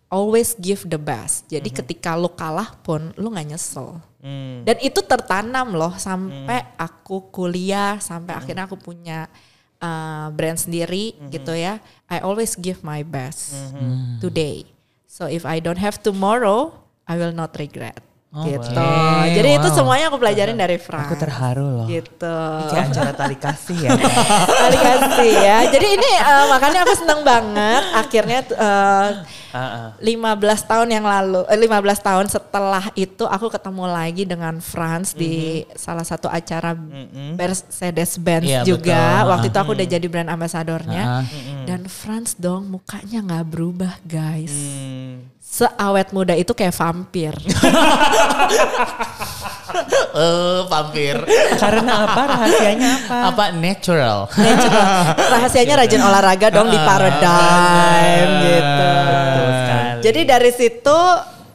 [0.08, 1.52] Always give the best.
[1.52, 4.00] Jadi ketika lo kalah pun lo nggak nyesel.
[4.24, 4.64] Hmm.
[4.64, 9.28] Dan itu tertanam loh sampai aku kuliah, sampai akhirnya aku punya
[9.84, 11.84] uh, brand sendiri gitu ya.
[12.08, 13.52] I always give my best
[14.24, 14.64] today.
[15.08, 16.72] So if I don't have tomorrow,
[17.04, 18.00] I will not regret.
[18.46, 18.78] Gitu.
[18.78, 19.76] Oke, Jadi itu wow.
[19.76, 21.10] semuanya aku pelajarin dari Franz.
[21.10, 21.88] Aku terharu loh.
[21.90, 22.38] Gitu.
[22.70, 23.90] Kayak acara tali kasih ya.
[24.62, 25.58] Kali kasih ya.
[25.74, 29.10] Jadi ini uh, makanya aku seneng banget akhirnya uh,
[29.56, 29.90] ah.
[29.98, 35.66] 15 tahun yang lalu, eh, 15 tahun setelah itu aku ketemu lagi dengan Franz di
[35.74, 36.78] salah satu acara
[37.38, 39.02] Mercedes-Benz Iya, juga.
[39.02, 39.30] betul.
[39.34, 41.04] Waktu itu aku udah jadi brand ambasadornya.
[41.04, 41.24] Ah.
[41.66, 44.54] Dan Franz dong mukanya nggak berubah guys.
[44.54, 45.37] Hmm.
[45.48, 47.34] Seawet muda itu kayak vampir.
[50.18, 51.14] Eh, vampir.
[51.60, 52.22] Karena apa?
[52.26, 53.18] Rahasianya apa?
[53.30, 54.26] Apa natural?
[54.32, 54.90] Natural.
[55.14, 58.90] Rahasianya rajin olahraga dong di Paradigm gitu.
[58.90, 60.02] Betul sekali.
[60.02, 61.00] Jadi dari situ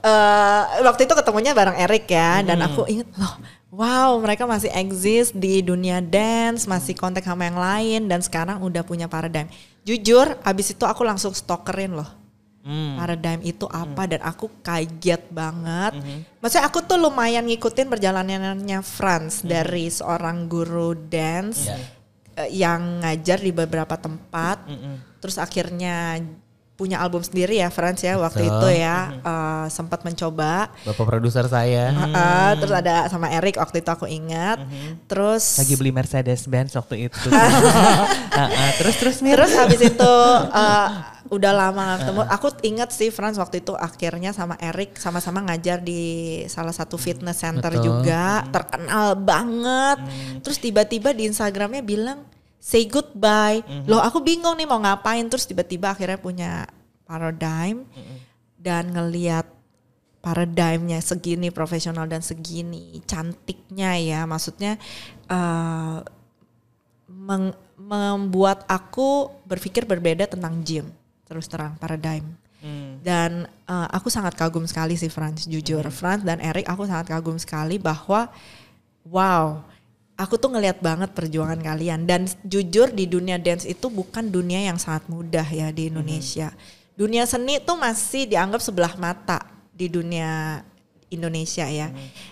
[0.05, 3.35] eh, waktu itu ketemunya bareng Erik ya dan aku inget loh
[3.72, 8.85] wow mereka masih eksis di dunia dance masih kontak sama yang lain dan sekarang udah
[8.87, 9.48] punya Paradigm.
[9.83, 12.22] Jujur abis itu aku langsung stalkerin loh.
[12.62, 12.94] Hmm.
[12.94, 15.98] Paradigm itu apa dan aku kaget banget.
[16.38, 21.77] Maksudnya aku tuh lumayan ngikutin perjalanannya Franz dari seorang guru dance Iya.
[22.38, 24.62] eh, yang ngajar di beberapa tempat.
[25.18, 26.22] Terus akhirnya
[26.72, 28.59] punya album sendiri ya Franz ya waktu Betul.
[28.59, 30.70] itu ya eh, sempat mencoba.
[30.83, 31.90] Bapak produser saya.
[31.90, 34.62] Eh, terus ada sama Erik waktu itu aku ingat.
[35.07, 37.27] Terus Lagi beli Mercedes Benz waktu itu.
[38.33, 38.70] Ah, ah.
[38.81, 39.37] Terus terus Mir.
[39.37, 40.14] Terus habis itu
[40.57, 40.88] eh,
[41.33, 42.21] udah lama gak ketemu.
[42.29, 47.40] Aku inget sih Franz waktu itu akhirnya sama Erik sama-sama ngajar di salah satu fitness
[47.40, 48.05] center Betul.
[48.05, 49.99] juga, terkenal banget.
[50.45, 52.29] Terus tiba-tiba di Instagramnya bilang
[52.61, 53.64] say goodbye.
[53.88, 55.25] Loh aku bingung nih mau ngapain.
[55.33, 56.68] Terus tiba-tiba akhirnya punya
[57.09, 57.88] paradigm
[58.61, 59.49] dan ngeliat
[60.21, 64.21] paradigmnya segini profesional dan segini cantiknya ya.
[64.29, 64.77] Maksudnya
[65.33, 65.99] eh,
[67.09, 70.92] meng- membuat aku berpikir berbeda tentang gym
[71.33, 72.29] terus terang paradigm.
[72.62, 73.03] Hmm.
[73.03, 75.83] dan eh, aku sangat kagum sekali sih Franz jujur.
[75.90, 78.31] Franz dan Erik aku sangat kagum sekali bahwa
[79.03, 79.66] wow
[80.23, 82.07] aku tuh ngelihat banget perjuangan kalian.
[82.07, 86.55] Dan jujur di dunia dance itu bukan dunia yang sangat mudah ya di Indonesia.
[86.95, 89.43] Dunia seni tuh masih dianggap sebelah mata
[89.74, 90.62] di dunia
[91.11, 91.91] Indonesia ya.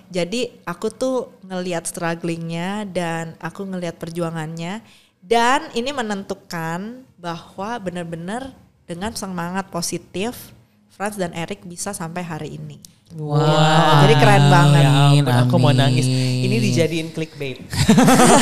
[0.09, 4.81] Jadi aku tuh ngelihat strugglingnya dan aku ngelihat perjuangannya.
[5.21, 8.57] Dan ini menentukan bahwa benar-benar
[8.91, 10.51] dengan semangat positif
[10.91, 12.83] Franz dan Erik bisa sampai hari ini.
[13.11, 14.07] Wow.
[14.07, 14.87] Jadi keren banget.
[14.87, 16.07] Ya Amin, aku mau nangis.
[16.07, 17.59] Ini dijadiin clickbait.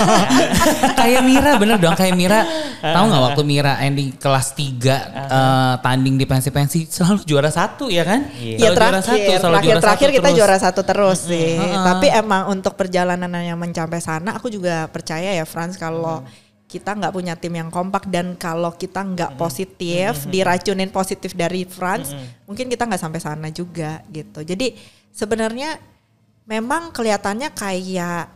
[1.01, 2.44] kayak Mira bener dong kayak Mira
[2.84, 8.05] Tahu nggak waktu Mira ending kelas 3 eh, tanding di pensi-pensi selalu juara satu ya
[8.05, 8.28] kan?
[8.36, 10.36] Ya Selalu juara terakhir, satu, selalu terakhir, juara terakhir satu kita terus.
[10.36, 11.49] juara satu terus sih.
[11.61, 16.20] Tapi emang untuk perjalanan yang mencapai sana, aku juga percaya ya Frans kalau
[16.68, 22.12] kita nggak punya tim yang kompak dan kalau kita nggak positif, diracunin positif dari Frans,
[22.44, 24.44] mungkin kita nggak sampai sana juga gitu.
[24.44, 24.76] Jadi
[25.08, 25.80] sebenarnya
[26.44, 28.28] memang kelihatannya kayak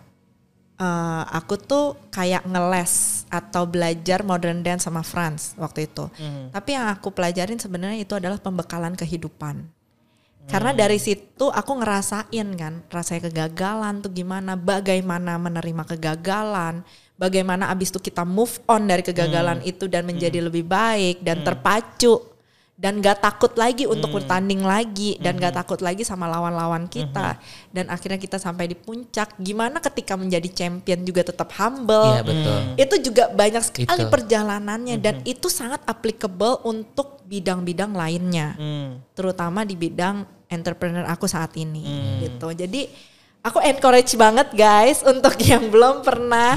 [0.81, 6.09] eh, aku tuh kayak ngeles atau belajar modern dance sama Franz waktu itu.
[6.49, 9.69] Tapi yang aku pelajarin sebenarnya itu adalah pembekalan kehidupan.
[10.51, 16.83] Karena dari situ aku ngerasain kan, rasanya kegagalan tuh gimana, bagaimana menerima kegagalan,
[17.17, 22.33] bagaimana abis itu kita move on dari kegagalan itu dan menjadi lebih baik dan terpacu
[22.73, 27.39] dan gak takut lagi untuk bertanding lagi dan gak takut lagi sama lawan-lawan kita
[27.71, 29.39] dan akhirnya kita sampai di puncak.
[29.39, 32.19] Gimana ketika menjadi champion juga tetap humble.
[32.19, 32.59] Iya betul.
[32.75, 34.11] Itu juga banyak sekali Itu.
[34.11, 38.99] perjalanannya dan itu sangat applicable untuk bidang-bidang lainnya Hmm.
[39.15, 41.87] terutama di bidang entrepreneur aku saat ini
[42.27, 42.51] gitu.
[42.51, 43.12] Jadi
[43.43, 46.55] aku encourage banget guys untuk yang belum pernah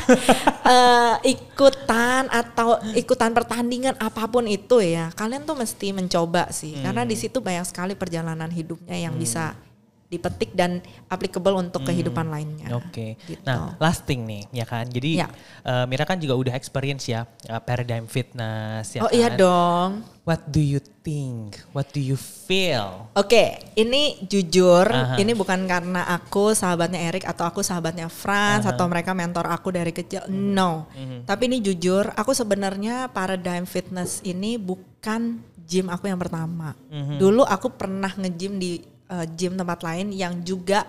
[0.61, 5.09] eh, ikutan atau ikutan pertandingan apa pun itu ya.
[5.17, 9.57] Kalian tuh mesti mencoba sih karena di situ banyak sekali perjalanan hidupnya yang bisa
[10.05, 10.79] dipetik dan
[11.09, 12.69] applicable untuk kehidupan lainnya.
[12.77, 13.17] Oke.
[13.25, 13.41] Gitu.
[13.41, 14.85] Nah, lasting nih, ya kan.
[14.85, 15.27] Jadi Ya.
[15.65, 19.37] eh, Mira kan juga udah experience ya eh, paradigm fitness ya oh iya kan?
[19.37, 19.91] dong.
[20.25, 21.61] What do you think?
[21.69, 23.09] What do you feel?
[23.13, 25.21] Oke, ini jujur, Aha.
[25.21, 29.93] ini bukan karena aku sahabatnya Erik atau aku sahabatnya Franz atau mereka mentor aku dari
[29.93, 30.25] kecil.
[30.25, 30.89] No.
[30.97, 31.29] Mhm.
[31.29, 36.73] Tapi ini jujur, aku sebenarnya paradigm fitness ini bukan gym aku yang pertama.
[36.89, 37.21] Mhm.
[37.21, 40.85] Dulu aku pernah nge-gym di uh, gym tempat lain yang juga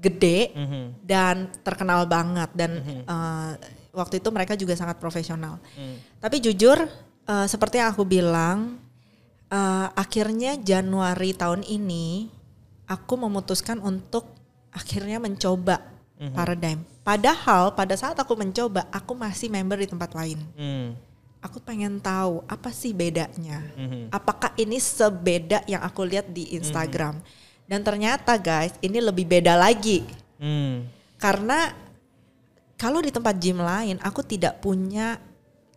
[0.00, 1.04] gede Mhm.
[1.04, 3.52] dan terkenal banget dan uh,
[3.92, 5.60] waktu itu mereka juga sangat profesional.
[5.76, 5.96] Mhm.
[6.24, 6.78] Tapi jujur,
[7.28, 8.80] uh, seperti yang aku bilang,
[9.52, 12.32] uh, akhirnya Januari tahun ini
[12.88, 14.32] aku memutuskan untuk
[14.72, 15.84] akhirnya mencoba
[16.36, 16.84] paradigm.
[17.00, 20.36] Padahal pada saat aku mencoba, aku masih member di tempat lain.
[20.52, 20.92] Hmm.
[21.40, 23.64] Aku pengen tahu apa sih bedanya.
[23.72, 24.12] Mhm.
[24.12, 27.24] Apakah ini sebeda yang aku lihat di Instagram?
[27.70, 30.02] Dan ternyata guys, ini lebih beda lagi.
[30.42, 30.90] Hmm.
[31.22, 31.70] Karena
[32.74, 35.22] kalau di tempat gym lain, aku tidak punya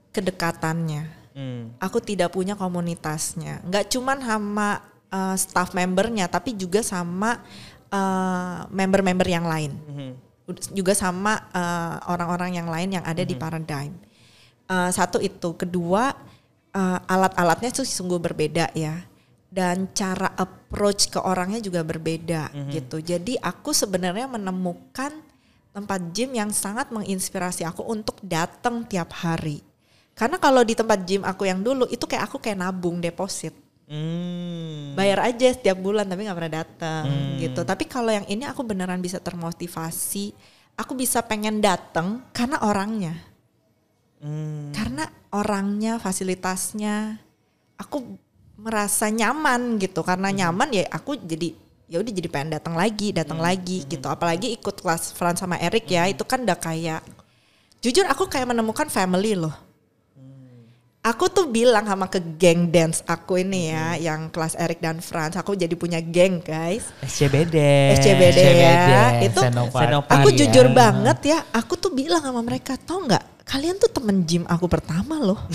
[0.10, 1.06] kedekatannya.
[1.38, 1.70] Hmm.
[1.78, 3.62] Aku tidak punya komunitasnya.
[3.62, 4.82] Nggak cuman sama
[5.14, 7.38] uh, staff membernya, tapi juga sama
[7.94, 9.78] uh, member-member yang lain.
[10.50, 13.94] Ud- Juga sama uh, orang-orang yang lain yang ada di Paradigm.
[14.66, 16.18] Uh, satu itu, kedua
[16.74, 19.06] uh, alat-alatnya tuh sungguh berbeda ya.
[19.54, 22.98] Dan cara approach ke orangnya juga berbeda gitu.
[22.98, 25.14] Jadi aku sebenarnya menemukan
[25.70, 29.62] tempat gym yang sangat menginspirasi aku untuk datang tiap hari.
[30.18, 33.54] Karena kalau di tempat gym aku yang dulu itu kayak aku kayak nabung deposit.
[33.86, 34.98] Hmm.
[34.98, 37.06] Bayar aja setiap bulan tapi nggak pernah datang
[37.38, 37.62] gitu.
[37.62, 40.34] Tapi kalau yang ini aku beneran bisa termotivasi.
[40.74, 43.14] Aku bisa pengen datang karena orangnya.
[44.18, 44.74] Hmm.
[44.74, 47.22] Karena orangnya, fasilitasnya
[47.78, 48.18] aku
[48.64, 50.00] merasa nyaman gitu.
[50.02, 51.52] Karena nyaman ya aku jadi
[51.92, 54.08] ya udah jadi pengen datang lagi, datang lagi gitu.
[54.08, 57.04] Apalagi ikut kelas Fran sama Eric ya, itu kan udah kayak
[57.84, 59.54] jujur aku kayak menemukan family loh.
[61.04, 65.36] Aku tuh bilang sama ke geng dance aku ini ya, yang kelas Eric dan Franz,
[65.36, 66.96] aku jadi punya geng guys.
[67.04, 67.60] SCBD.
[68.00, 69.84] SCBD ya, itu Senopati.
[69.84, 70.16] Senopati.
[70.16, 70.36] aku ya.
[70.40, 74.72] jujur banget ya, aku tuh bilang sama mereka, tau nggak, kalian tuh temen gym aku
[74.72, 75.44] pertama loh.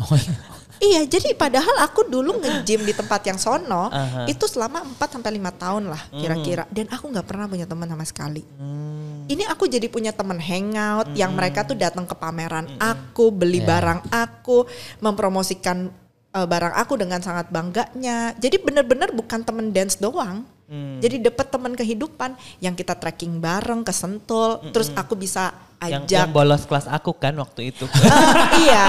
[0.00, 0.49] Oh, iya.
[0.80, 4.24] Iya, jadi padahal aku dulu nge-gym di tempat yang sono Aha.
[4.24, 8.04] itu selama 4 sampai 5 tahun lah kira-kira dan aku nggak pernah punya teman sama
[8.08, 8.40] sekali.
[8.56, 9.28] Hmm.
[9.28, 13.68] Ini aku jadi punya teman hangout yang mereka tuh datang ke pameran aku, beli Iya.
[13.68, 14.64] barang aku,
[15.04, 15.92] mempromosikan
[16.32, 18.32] eh, barang aku dengan sangat bangganya.
[18.40, 20.48] Jadi bener-bener bukan temen dance doang.
[20.70, 21.02] Hmm.
[21.02, 25.50] Jadi dapat teman kehidupan yang kita trekking bareng ke Sentul, terus aku bisa
[25.80, 27.88] ajak yang bolos kelas aku kan waktu itu.
[28.04, 28.84] Ah, iya.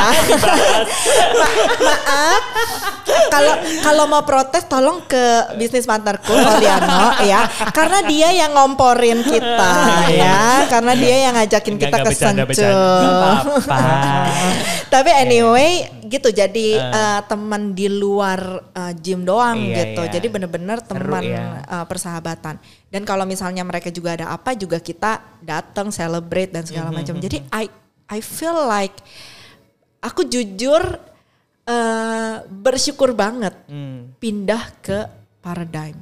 [1.32, 2.44] Ma- maaf.
[3.32, 5.24] Kalau kalau mau protes tolong ke
[5.56, 7.48] bisnis partnerku Oliano ya.
[7.72, 9.74] Karena dia yang ngomporin kita
[10.12, 10.68] ya.
[10.68, 12.16] Karena dia yang ngajakin kita Enggak,
[12.52, 12.72] ke.
[14.88, 15.72] Tapi anyway
[16.04, 18.40] gitu jadi eh, teman di luar
[18.70, 20.02] eh, gym doang Iya, gitu.
[20.04, 20.12] iya.
[20.12, 21.64] Jadi bener-bener Seru teman ya.
[21.64, 22.60] eh, persahabatan.
[22.92, 27.16] Dan kalau misalnya mereka juga ada apa juga kita datang celebrate dan segala macam.
[27.18, 27.72] Jadi I
[28.06, 29.00] I feel like
[30.00, 31.00] aku jujur
[31.64, 34.12] eh, bersyukur banget Hmm.
[34.20, 35.08] pindah ke
[35.40, 35.96] paradigm.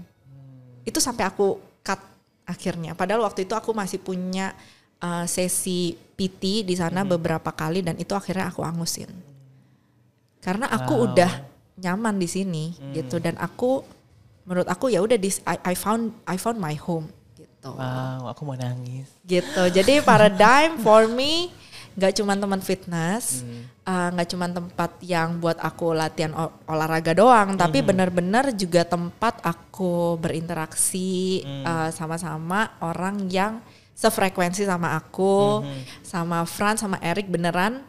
[0.82, 2.02] Itu sampai aku cut
[2.44, 2.98] akhirnya.
[2.98, 4.58] Padahal waktu itu aku masih punya
[4.98, 9.12] uh, sesi PT di sana beberapa kali dan itu akhirnya aku angusin.
[10.42, 11.06] Karena aku Wow.
[11.14, 11.32] udah
[11.78, 13.84] nyaman di sini gitu dan aku
[14.50, 15.14] menurut aku ya udah
[15.46, 17.70] I, I found I found my home gitu.
[17.70, 19.06] Wow, aku mau nangis.
[19.22, 19.62] Gitu.
[19.70, 21.54] Jadi paradigm for me
[21.94, 23.68] nggak cuma teman fitness, Hmm.
[23.84, 27.60] uh, nggak cuma tempat yang buat aku latihan ol- olahraga doang, Hmm.
[27.60, 31.64] tapi benar-benar juga tempat aku berinteraksi Hmm.
[31.64, 33.60] uh, sama-sama orang yang
[33.92, 35.82] sefrekuensi sama aku, Hmm.
[36.00, 37.84] sama Fran, sama Erik beneran.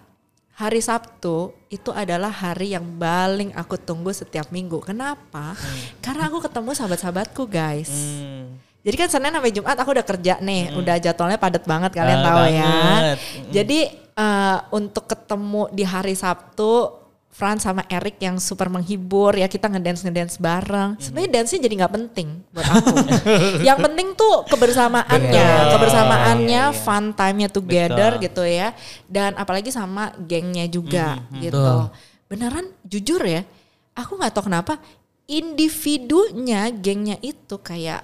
[0.61, 4.77] Hari Sabtu itu adalah hari yang paling aku tunggu setiap minggu.
[4.85, 5.57] Kenapa?
[6.05, 7.89] Karena aku ketemu sahabat-sahabatku guys.
[7.89, 8.61] Hmm.
[8.85, 12.25] Jadi kan Senin sampai Jumat aku udah kerja nih, udah jadwalnya padat banget kalian Ah,
[12.29, 12.65] tahu ya.
[12.65, 13.19] banget.
[13.21, 13.53] Mm.
[13.57, 17.00] Jadi eh, untuk ketemu di hari Sabtu,
[17.31, 20.99] Fran sama Erik yang super menghibur ya kita ngedance ngedance bareng.
[20.99, 22.95] Sebenarnya dance-nya jadi nggak penting buat aku.
[23.69, 25.73] yang penting tuh kebersamaannya, Betul.
[25.79, 26.83] kebersamaannya, Iya, iya.
[26.85, 28.25] fun time-nya together Betul.
[28.27, 28.69] gitu ya.
[29.07, 31.55] Dan apalagi sama gengnya juga gitu.
[31.57, 31.81] Betul.
[32.27, 33.47] Beneran jujur ya,
[33.95, 34.83] aku nggak tahu kenapa
[35.31, 38.03] individunya gengnya itu kayak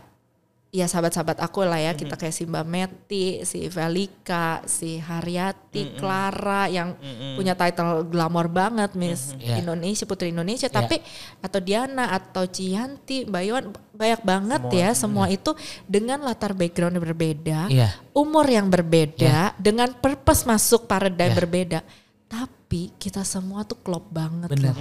[0.77, 6.69] ya sahabat-sahabat aku lah ya kita kayak si Mbak Meti, si Velika, si Haryati, Clara
[6.69, 6.93] yang
[7.33, 9.65] punya title glamor banget Miss Iya.
[9.65, 10.77] Indonesia Putri Indonesia Iya.
[10.77, 11.01] tapi
[11.41, 13.65] atau Diana atau Cianti, Mbak Iwan
[13.97, 15.57] banyak banget ya semua itu
[15.89, 17.89] dengan latar background yang berbeda, Iya.
[18.13, 21.39] umur yang berbeda, dengan purpose masuk paradigm Iya.
[21.41, 21.79] berbeda.
[22.27, 22.56] Tapi
[22.99, 24.75] kita semua tuh klop banget Bener.
[24.75, 24.79] loh.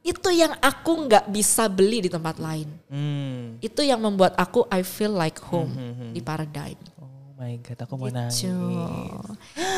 [0.00, 3.58] Itu yang aku nggak bisa beli di tempat lain Hmm.
[3.58, 5.74] itu yang membuat aku I feel like home
[6.14, 6.78] di paradigm.
[7.02, 8.46] Oh my god, aku mau nangis.
[8.46, 8.54] Gitu.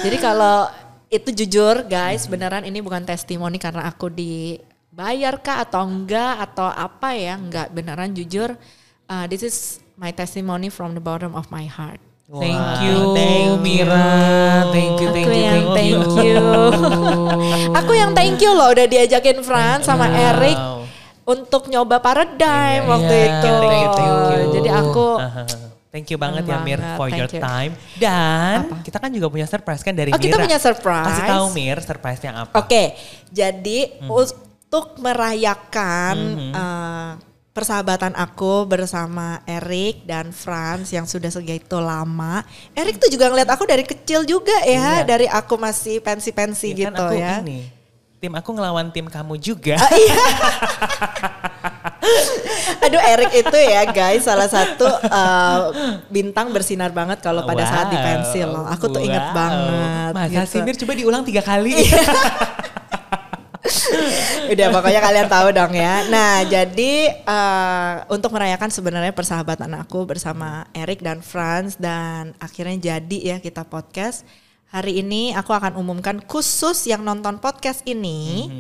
[0.05, 0.69] Jadi kalau
[1.17, 7.17] itu jujur guys, beneran ini bukan testimoni karena aku dibayar kah atau enggak atau apa
[7.17, 8.53] ya, enggak beneran jujur.
[9.05, 9.57] uh, this is
[9.97, 12.01] my testimony from the bottom of my heart.
[12.25, 13.61] Thank you, thank you.
[13.61, 14.09] Mira.
[14.73, 16.41] Thank you, thank Aku you, yang thank, thank you.
[17.79, 20.57] Aku yang thank you loh udah diajakin Fran sama Eric
[21.23, 23.27] untuk nyoba paradigm Iya, waktu iya.
[23.29, 23.53] itu.
[23.55, 24.45] Thank you, thank you.
[24.53, 25.07] Jadi aku
[25.95, 27.39] Thank you banget ya Mir for your you.
[27.39, 27.71] time.
[27.95, 30.27] Dan kita kan juga punya surprise kan dari Oh, Mira.
[30.27, 31.07] kita punya surprise.
[31.07, 32.55] Kasih tahu Mir surprise-nya apa.
[32.59, 32.99] Oke,
[33.31, 34.11] jadi Hmm.
[34.11, 36.17] untuk merayakan
[36.51, 37.11] eh,
[37.55, 42.43] persahabatan aku bersama Erik dan Franz yang sudah segitu lama.
[42.75, 45.07] Erik tuh juga ngeliat aku dari kecil juga ya, Iya.
[45.07, 47.35] dari aku masih pensi-pensi Ya gitu kan aku ya.
[47.41, 47.71] ini.
[48.19, 49.79] Tim aku ngelawan tim kamu juga.
[52.81, 55.59] Aduh Erik itu ya guys salah satu eh,
[56.09, 58.51] bintang bersinar banget kalau pada saat di pensil.
[58.67, 59.37] Aku tuh inget Wow.
[59.37, 60.13] banget.
[60.13, 60.51] Masa gitu.
[60.51, 61.71] sih Mir coba diulang tiga kali.
[64.53, 66.05] Udah pokoknya kalian tahu dong ya.
[66.09, 73.19] Nah jadi eh, untuk merayakan sebenarnya persahabatan aku bersama Erik dan Franz dan akhirnya jadi
[73.35, 74.25] ya kita podcast.
[74.69, 78.51] Hari ini aku akan umumkan khusus yang nonton podcast ini.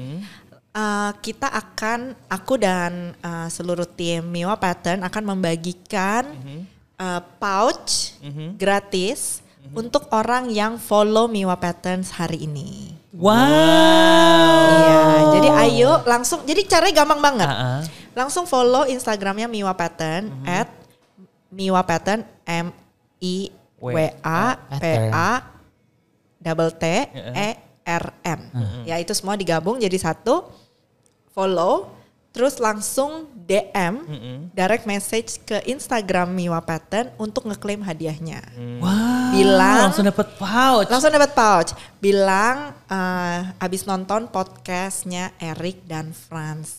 [0.73, 6.23] eh, kita akan aku dan eh, seluruh tim Miwa Pattern akan membagikan
[6.97, 8.15] eh, pouch
[8.57, 9.43] gratis
[9.75, 12.95] untuk orang yang follow Miwa Patterns hari ini.
[13.15, 14.65] Wow.
[14.65, 15.03] Iya,
[15.33, 16.43] jadi ayo langsung.
[16.43, 17.49] Jadi caranya gampang banget.
[17.49, 17.81] Ah.
[18.15, 20.71] Langsung follow Instagramnya Miwa Pattern at
[21.49, 22.71] Miwa Pattern M
[23.19, 24.43] I W A
[24.79, 25.31] P A
[26.39, 26.85] double T
[27.15, 27.49] E
[27.83, 28.41] R M.
[28.85, 30.47] Ya itu semua digabung jadi satu.
[31.31, 31.91] Follow,
[32.31, 34.07] terus langsung DM
[34.55, 38.39] direct message ke Instagram Miwa Pattern untuk ngeklaim hadiahnya.
[38.79, 39.35] Wow.
[39.35, 40.87] Bilang- langsung dapat pouch.
[40.87, 41.75] Langsung dapat pouch.
[41.99, 46.79] Bilang eh, abis nonton podcastnya Erik dan Franz.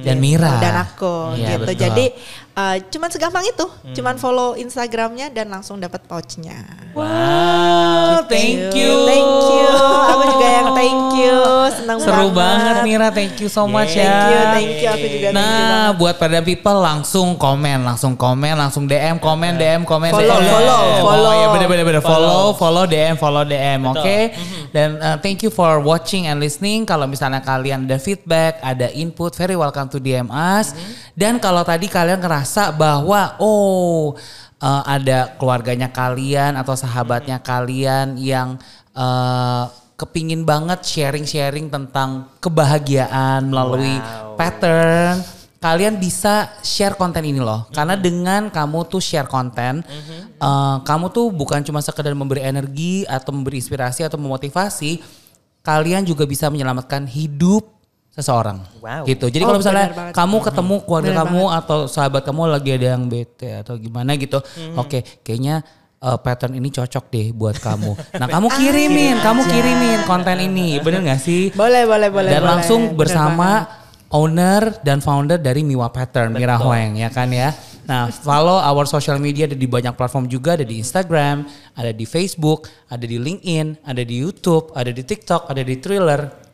[0.00, 0.62] Dan Mira.
[0.62, 1.66] Dan aku Iya, gitu.
[1.66, 1.74] betul.
[1.82, 2.06] Jadi
[2.54, 3.66] eh, cuman segampang itu.
[3.92, 6.62] Cuman follow Instagramnya dan langsung dapat pouchnya.
[6.94, 8.92] Wow, thank you.
[9.04, 9.68] Thank you.
[10.06, 11.36] Aku juga yang thank you.
[11.68, 14.22] Senang Seru banget Mira, thank you so much Thank ya.
[14.24, 14.88] you, thank you.
[14.88, 15.50] Aku juga thank you Nah,
[15.90, 15.98] banget.
[15.98, 20.46] buat pada people langsung komen, langsung komen, langsung DM, komen, DM, komen, Follow, DM.
[20.46, 21.26] follow, follow.
[21.26, 22.56] Oh, ya bener bener bener follow, Follow.
[22.56, 24.18] follow DM, follow DM, oke?
[24.70, 26.84] Dan uh, thank you for watching and listening.
[26.84, 30.76] Kalau misalnya kalian ada feedback, ada input, very welcome to DM us.
[31.16, 34.12] Dan kalau tadi kalian ngerasa bahwa oh
[34.60, 38.60] uh, ada keluarganya kalian atau sahabatnya kalian yang
[38.92, 44.36] uh, kepingin banget sharing-sharing tentang kebahagiaan melalui Wow.
[44.36, 45.24] pattern
[45.56, 49.80] kalian bisa share konten ini loh karena dengan kamu tuh share konten
[50.36, 55.00] eh, kamu tuh bukan cuma sekedar memberi energi atau memberi inspirasi atau memotivasi
[55.66, 57.66] kalian juga bisa menyelamatkan hidup
[58.08, 59.02] seseorang Wow.
[59.04, 60.14] gitu jadi Oh, kalau misalnya banget.
[60.14, 64.38] kamu ketemu keluarga Benar kamu atau sahabat kamu lagi ada yang bete atau gimana gitu
[64.72, 65.60] oke kayaknya
[65.98, 67.92] uh, pattern ini cocok deh buat kamu.
[68.14, 71.48] Nah kamu kirimin, kamu kirimin konten ini, bener gak sih?
[71.50, 72.30] Boleh, boleh, boleh.
[72.30, 72.50] Dan boleh.
[72.52, 74.08] langsung Bener bersama banget.
[74.08, 77.50] owner dan founder dari Miwa Pattern, Mira Huang ya kan ya.
[77.86, 81.46] Nah, follow our social media ada di banyak platform juga, ada di Instagram,
[81.78, 86.46] ada di Facebook, ada di LinkedIn, ada di YouTube, ada di TikTok, ada di Thriller.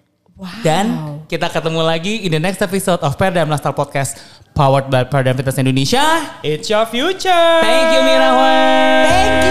[0.65, 4.19] Dan kita ketemu lagi in the next episode of Perdam Lifestyle Podcast
[4.57, 6.05] powered by Perdam Fitness Indonesia.
[6.45, 7.47] It's your future.
[7.63, 9.05] Thank you Mira Huang.
[9.07, 9.42] Thank